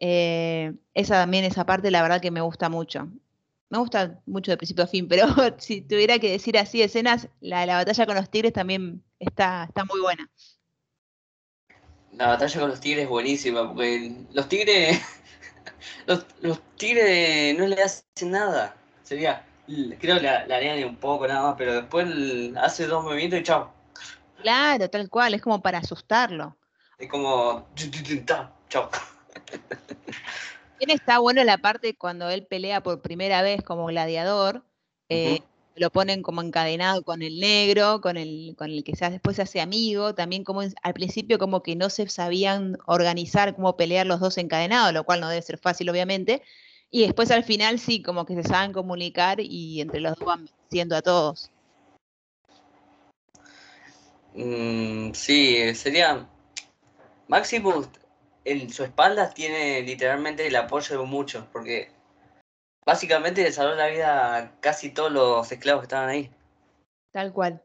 Eh, 0.00 0.74
esa 0.94 1.14
también, 1.14 1.44
esa 1.44 1.64
parte, 1.64 1.90
la 1.90 2.02
verdad 2.02 2.20
que 2.20 2.30
me 2.30 2.40
gusta 2.42 2.68
mucho. 2.68 3.08
Me 3.70 3.78
gusta 3.78 4.20
mucho 4.26 4.50
de 4.50 4.58
principio 4.58 4.84
a 4.84 4.86
fin, 4.86 5.08
pero 5.08 5.26
si 5.58 5.80
tuviera 5.80 6.18
que 6.18 6.30
decir 6.30 6.58
así 6.58 6.82
escenas, 6.82 7.28
la, 7.40 7.64
la 7.64 7.76
batalla 7.76 8.04
con 8.04 8.16
los 8.16 8.30
tigres 8.30 8.52
también 8.52 9.02
está, 9.18 9.64
está 9.64 9.84
muy 9.86 10.00
buena. 10.00 10.30
La 12.12 12.26
batalla 12.26 12.60
con 12.60 12.68
los 12.68 12.80
tigres 12.80 13.04
es 13.04 13.08
buenísima, 13.08 13.66
porque 13.66 14.12
los 14.32 14.48
tigres. 14.48 15.00
Los, 16.06 16.26
los 16.40 16.60
tigres 16.76 17.56
no 17.58 17.66
le 17.66 17.82
hacen 17.82 18.30
nada. 18.30 18.74
Sería. 19.02 19.44
Creo 19.66 20.16
que 20.16 20.22
la, 20.22 20.46
la 20.46 20.56
harían 20.56 20.82
un 20.84 20.96
poco 20.96 21.26
nada 21.26 21.42
más, 21.42 21.54
pero 21.56 21.74
después 21.74 22.06
hace 22.56 22.86
dos 22.86 23.04
movimientos 23.04 23.40
y 23.40 23.42
chao. 23.44 23.72
Claro, 24.42 24.90
tal 24.90 25.08
cual, 25.08 25.34
es 25.34 25.42
como 25.42 25.62
para 25.62 25.78
asustarlo. 25.78 26.56
Es 26.98 27.08
como. 27.08 27.68
Chao. 28.68 28.90
Está 30.80 31.20
bueno 31.20 31.44
la 31.44 31.58
parte 31.58 31.96
cuando 31.96 32.28
él 32.28 32.44
pelea 32.44 32.82
por 32.82 33.00
primera 33.02 33.40
vez 33.42 33.62
como 33.62 33.86
gladiador, 33.86 34.64
eh. 35.08 35.42
Lo 35.74 35.90
ponen 35.90 36.22
como 36.22 36.42
encadenado 36.42 37.02
con 37.02 37.22
el 37.22 37.40
negro, 37.40 38.00
con 38.00 38.16
el, 38.16 38.54
con 38.58 38.70
el 38.70 38.84
que 38.84 38.94
se 38.96 39.04
hace- 39.06 39.14
después 39.14 39.36
se 39.36 39.42
hace 39.42 39.60
amigo, 39.60 40.14
también 40.14 40.44
como 40.44 40.62
en- 40.62 40.74
al 40.82 40.94
principio 40.94 41.38
como 41.38 41.62
que 41.62 41.76
no 41.76 41.88
se 41.90 42.08
sabían 42.08 42.76
organizar 42.86 43.54
cómo 43.56 43.76
pelear 43.76 44.06
los 44.06 44.20
dos 44.20 44.38
encadenados, 44.38 44.92
lo 44.92 45.04
cual 45.04 45.20
no 45.20 45.28
debe 45.28 45.42
ser 45.42 45.58
fácil 45.58 45.88
obviamente, 45.90 46.42
y 46.90 47.02
después 47.02 47.30
al 47.30 47.44
final 47.44 47.78
sí, 47.78 48.02
como 48.02 48.26
que 48.26 48.34
se 48.34 48.42
saben 48.44 48.72
comunicar 48.72 49.40
y 49.40 49.80
entre 49.80 50.00
los 50.00 50.14
dos 50.16 50.26
van 50.26 50.46
venciendo 50.70 50.96
a 50.96 51.02
todos. 51.02 51.50
Mm, 54.34 55.12
sí, 55.12 55.74
sería. 55.74 56.26
Maximus 57.28 57.88
en 58.44 58.70
su 58.72 58.84
espalda 58.84 59.30
tiene 59.30 59.82
literalmente 59.82 60.46
el 60.46 60.56
apoyo 60.56 60.98
de 61.00 61.06
muchos, 61.06 61.44
porque 61.52 61.90
básicamente 62.84 63.42
le 63.42 63.52
salvó 63.52 63.74
la 63.74 63.88
vida 63.88 64.36
a 64.36 64.60
casi 64.60 64.90
todos 64.90 65.12
los 65.12 65.50
esclavos 65.50 65.82
que 65.82 65.86
estaban 65.86 66.08
ahí. 66.08 66.30
Tal 67.10 67.32
cual. 67.32 67.62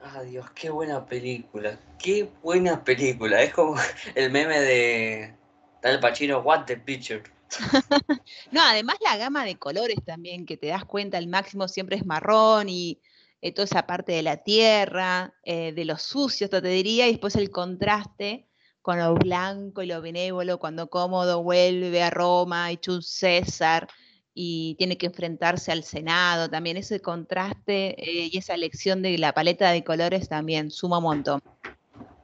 Ah, 0.00 0.22
Dios, 0.22 0.50
qué 0.50 0.70
buena 0.70 1.06
película. 1.06 1.78
Qué 1.98 2.28
buena 2.42 2.84
película. 2.84 3.42
Es 3.42 3.54
como 3.54 3.76
el 4.14 4.30
meme 4.30 4.60
de 4.60 5.34
Tal 5.80 6.00
Pacino, 6.00 6.40
What 6.40 6.64
the 6.66 6.76
Picture. 6.76 7.22
No, 8.50 8.62
además 8.62 8.96
la 9.00 9.16
gama 9.16 9.44
de 9.44 9.56
colores 9.58 9.98
también, 10.04 10.46
que 10.46 10.56
te 10.56 10.68
das 10.68 10.84
cuenta, 10.84 11.18
el 11.18 11.28
máximo 11.28 11.68
siempre 11.68 11.96
es 11.96 12.06
marrón 12.06 12.68
y 12.68 13.00
eh, 13.40 13.52
toda 13.52 13.64
esa 13.64 13.86
parte 13.86 14.12
de 14.12 14.22
la 14.22 14.38
tierra, 14.38 15.34
eh, 15.42 15.72
de 15.72 15.84
los 15.84 16.02
sucios, 16.02 16.50
te 16.50 16.60
diría, 16.60 17.06
y 17.06 17.12
después 17.12 17.36
el 17.36 17.50
contraste 17.50 18.48
con 18.84 18.98
lo 18.98 19.14
blanco 19.14 19.80
y 19.80 19.86
lo 19.86 20.02
benévolo, 20.02 20.58
cuando 20.58 20.90
Cómodo 20.90 21.42
vuelve 21.42 22.02
a 22.02 22.10
Roma, 22.10 22.70
y 22.70 22.78
un 22.88 23.02
César, 23.02 23.88
y 24.34 24.74
tiene 24.74 24.98
que 24.98 25.06
enfrentarse 25.06 25.72
al 25.72 25.84
Senado, 25.84 26.50
también 26.50 26.76
ese 26.76 27.00
contraste 27.00 27.94
eh, 27.98 28.28
y 28.30 28.36
esa 28.36 28.52
elección 28.52 29.00
de 29.00 29.16
la 29.16 29.32
paleta 29.32 29.70
de 29.70 29.82
colores 29.82 30.28
también 30.28 30.70
suma 30.70 30.98
un 30.98 31.04
montón. 31.04 31.40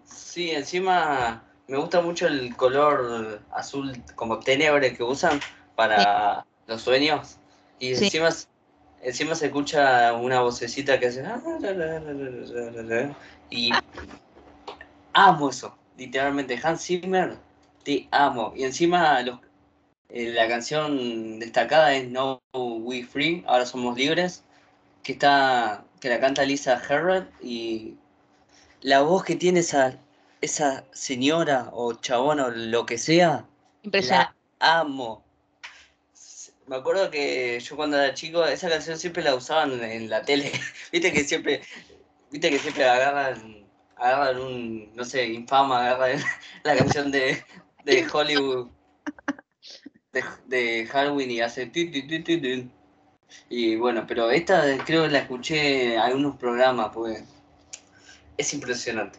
Sí, 0.04 0.50
encima 0.50 1.42
me 1.66 1.78
gusta 1.78 2.02
mucho 2.02 2.26
el 2.26 2.54
color 2.54 3.40
azul 3.52 3.94
como 4.14 4.38
tenebre 4.40 4.94
que 4.94 5.02
usan 5.02 5.40
para 5.74 6.44
los 6.66 6.82
sueños. 6.82 7.38
Y 7.78 7.94
encima, 7.94 8.28
encima 9.00 9.34
se 9.34 9.46
escucha 9.46 10.12
una 10.12 10.42
vocecita 10.42 11.00
que 11.00 11.06
hace... 11.06 11.24
Y 13.48 13.70
amo 15.14 15.48
eso, 15.48 15.74
literalmente. 16.00 16.58
Hans 16.62 16.82
Zimmer, 16.82 17.36
te 17.84 18.08
amo. 18.10 18.52
Y 18.56 18.64
encima 18.64 19.20
los, 19.22 19.38
eh, 20.08 20.32
la 20.32 20.48
canción 20.48 21.38
destacada 21.38 21.94
es 21.94 22.08
No 22.08 22.42
We 22.52 23.04
Free, 23.04 23.44
ahora 23.46 23.66
somos 23.66 23.96
libres, 23.96 24.42
que 25.02 25.12
está 25.12 25.84
que 26.00 26.08
la 26.08 26.18
canta 26.18 26.44
Lisa 26.44 26.80
Herrod 26.88 27.24
y 27.42 27.94
la 28.80 29.02
voz 29.02 29.22
que 29.24 29.36
tiene 29.36 29.60
esa 29.60 29.98
esa 30.40 30.84
señora 30.92 31.68
o 31.72 31.92
chabón 31.94 32.40
o 32.40 32.48
lo 32.50 32.86
que 32.86 32.96
sea, 32.96 33.44
Impresionante. 33.82 34.34
la 34.60 34.80
amo. 34.80 35.22
Me 36.66 36.76
acuerdo 36.76 37.10
que 37.10 37.60
yo 37.60 37.76
cuando 37.76 37.98
era 37.98 38.14
chico, 38.14 38.44
esa 38.46 38.70
canción 38.70 38.96
siempre 38.96 39.22
la 39.22 39.34
usaban 39.34 39.82
en 39.84 40.08
la 40.08 40.22
tele. 40.22 40.50
viste 40.92 41.12
que 41.12 41.24
siempre, 41.24 41.60
viste 42.30 42.48
que 42.48 42.58
siempre 42.58 42.84
agarran, 42.84 43.59
agarran 44.00 44.40
un, 44.40 44.94
no 44.94 45.04
sé, 45.04 45.26
infama, 45.28 45.90
agarran 45.90 46.20
la 46.64 46.76
canción 46.76 47.12
de, 47.12 47.44
de 47.84 48.06
Hollywood, 48.12 48.68
de, 50.12 50.24
de 50.46 50.86
Halloween 50.86 51.30
y 51.30 51.40
hace 51.40 51.70
y 53.48 53.76
bueno, 53.76 54.04
pero 54.06 54.30
esta 54.30 54.62
creo 54.84 55.04
que 55.04 55.10
la 55.10 55.20
escuché 55.20 55.94
en 55.94 56.00
algunos 56.00 56.36
programas, 56.36 56.90
pues 56.92 57.22
es 58.36 58.54
impresionante. 58.54 59.18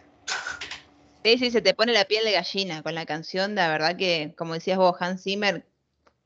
Sí, 1.23 1.37
sí, 1.37 1.51
se 1.51 1.61
te 1.61 1.73
pone 1.73 1.93
la 1.93 2.05
piel 2.05 2.25
de 2.25 2.31
gallina 2.31 2.81
con 2.81 2.95
la 2.95 3.05
canción, 3.05 3.55
la 3.55 3.69
verdad 3.69 3.95
que, 3.95 4.33
como 4.37 4.55
decías 4.55 4.77
vos, 4.77 4.95
Hans 4.99 5.23
Zimmer, 5.23 5.65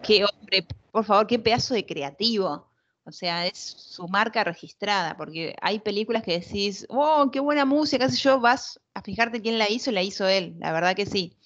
qué 0.02 0.24
hombre, 0.24 0.66
por 0.92 1.04
favor, 1.04 1.28
qué 1.28 1.38
pedazo 1.38 1.74
de 1.74 1.86
creativo. 1.86 2.68
O 3.08 3.12
sea, 3.12 3.46
es 3.46 3.58
su 3.58 4.08
marca 4.08 4.44
registrada, 4.44 5.16
porque 5.16 5.56
hay 5.62 5.80
películas 5.80 6.24
que 6.24 6.40
decís, 6.40 6.88
oh, 6.90 7.30
qué 7.32 7.40
buena 7.40 7.64
música, 7.64 8.08
qué 8.08 8.12
sé 8.12 8.18
yo, 8.18 8.40
vas 8.40 8.80
a 8.96 9.02
fijarte 9.04 9.44
quién 9.44 9.60
la 9.60 9.70
hizo 9.70 9.92
y 9.92 9.94
la 9.94 10.02
hizo 10.02 10.28
él, 10.28 10.56
la 10.58 10.72
verdad 10.72 10.96
que 10.96 11.06
sí. 11.06 11.38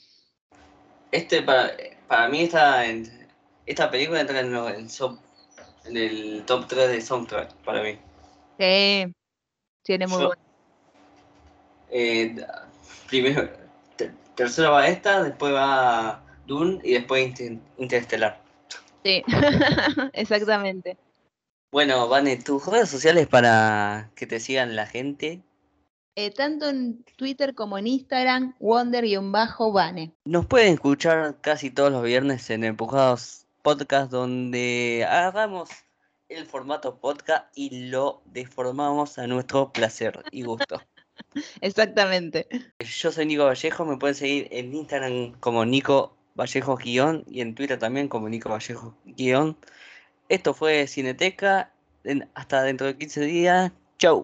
Este, 1.12 1.42
para, 1.42 1.74
para 2.08 2.30
mí, 2.30 2.44
esta, 2.44 2.86
esta 3.66 3.92
película 3.92 4.22
entra 4.22 4.40
en, 4.40 4.88
el, 5.98 6.44
top 6.46 6.66
3 6.68 6.92
de 6.92 7.02
soundtrack, 7.02 7.54
para 7.66 7.84
mí. 7.84 8.00
Sí, 8.58 9.14
tiene 9.84 10.08
muy 10.08 10.26
bueno. 10.28 10.42
Eh, 11.90 12.36
primero, 13.08 13.50
tercero 14.36 14.72
va 14.72 14.88
esta, 14.88 15.24
después 15.24 15.54
va 15.54 16.24
Dune 16.46 16.80
y 16.84 16.94
después 16.94 17.34
Interestelar. 17.78 18.42
Sí, 19.04 19.24
exactamente. 20.14 20.98
Bueno, 21.72 22.08
Vane, 22.08 22.38
tus 22.38 22.66
redes 22.66 22.90
sociales 22.90 23.28
para 23.28 24.10
que 24.16 24.26
te 24.26 24.40
sigan 24.40 24.76
la 24.76 24.88
gente. 24.88 25.44
Eh, 26.16 26.32
tanto 26.32 26.68
en 26.68 27.04
Twitter 27.16 27.54
como 27.54 27.78
en 27.78 27.86
Instagram, 27.86 28.56
Wonder-Vane. 28.60 30.12
Nos 30.26 30.48
pueden 30.48 30.74
escuchar 30.74 31.38
casi 31.42 31.70
todos 31.70 31.92
los 31.92 32.02
viernes 32.02 32.50
en 32.50 32.64
Empujados 32.64 33.46
Podcast, 33.62 34.10
donde 34.10 35.06
hagamos 35.08 35.70
el 36.28 36.48
formato 36.48 36.98
podcast 36.98 37.46
y 37.56 37.90
lo 37.90 38.24
deformamos 38.26 39.20
a 39.20 39.28
nuestro 39.28 39.72
placer 39.72 40.24
y 40.32 40.42
gusto. 40.42 40.82
Exactamente. 41.62 42.48
Yo 42.80 43.12
soy 43.12 43.28
Nico 43.28 43.46
Vallejo, 43.46 43.86
me 43.86 43.98
pueden 43.98 44.16
seguir 44.16 44.48
en 44.50 44.74
Instagram 44.74 45.34
como 45.40 45.66
Nico 45.66 46.18
Vallejo 46.34 46.78
guion 46.78 47.26
y 47.28 47.42
en 47.42 47.54
Twitter 47.54 47.78
también 47.78 48.08
como 48.08 48.28
Nico 48.28 48.50
Vallejo 48.50 48.96
guion. 49.06 49.56
Esto 50.30 50.54
fue 50.54 50.88
Cineteca. 50.88 51.74
Hasta 52.34 52.64
dentro 52.64 52.88
de 52.88 52.98
15 52.98 53.22
días. 53.22 53.72
Chau. 53.98 54.24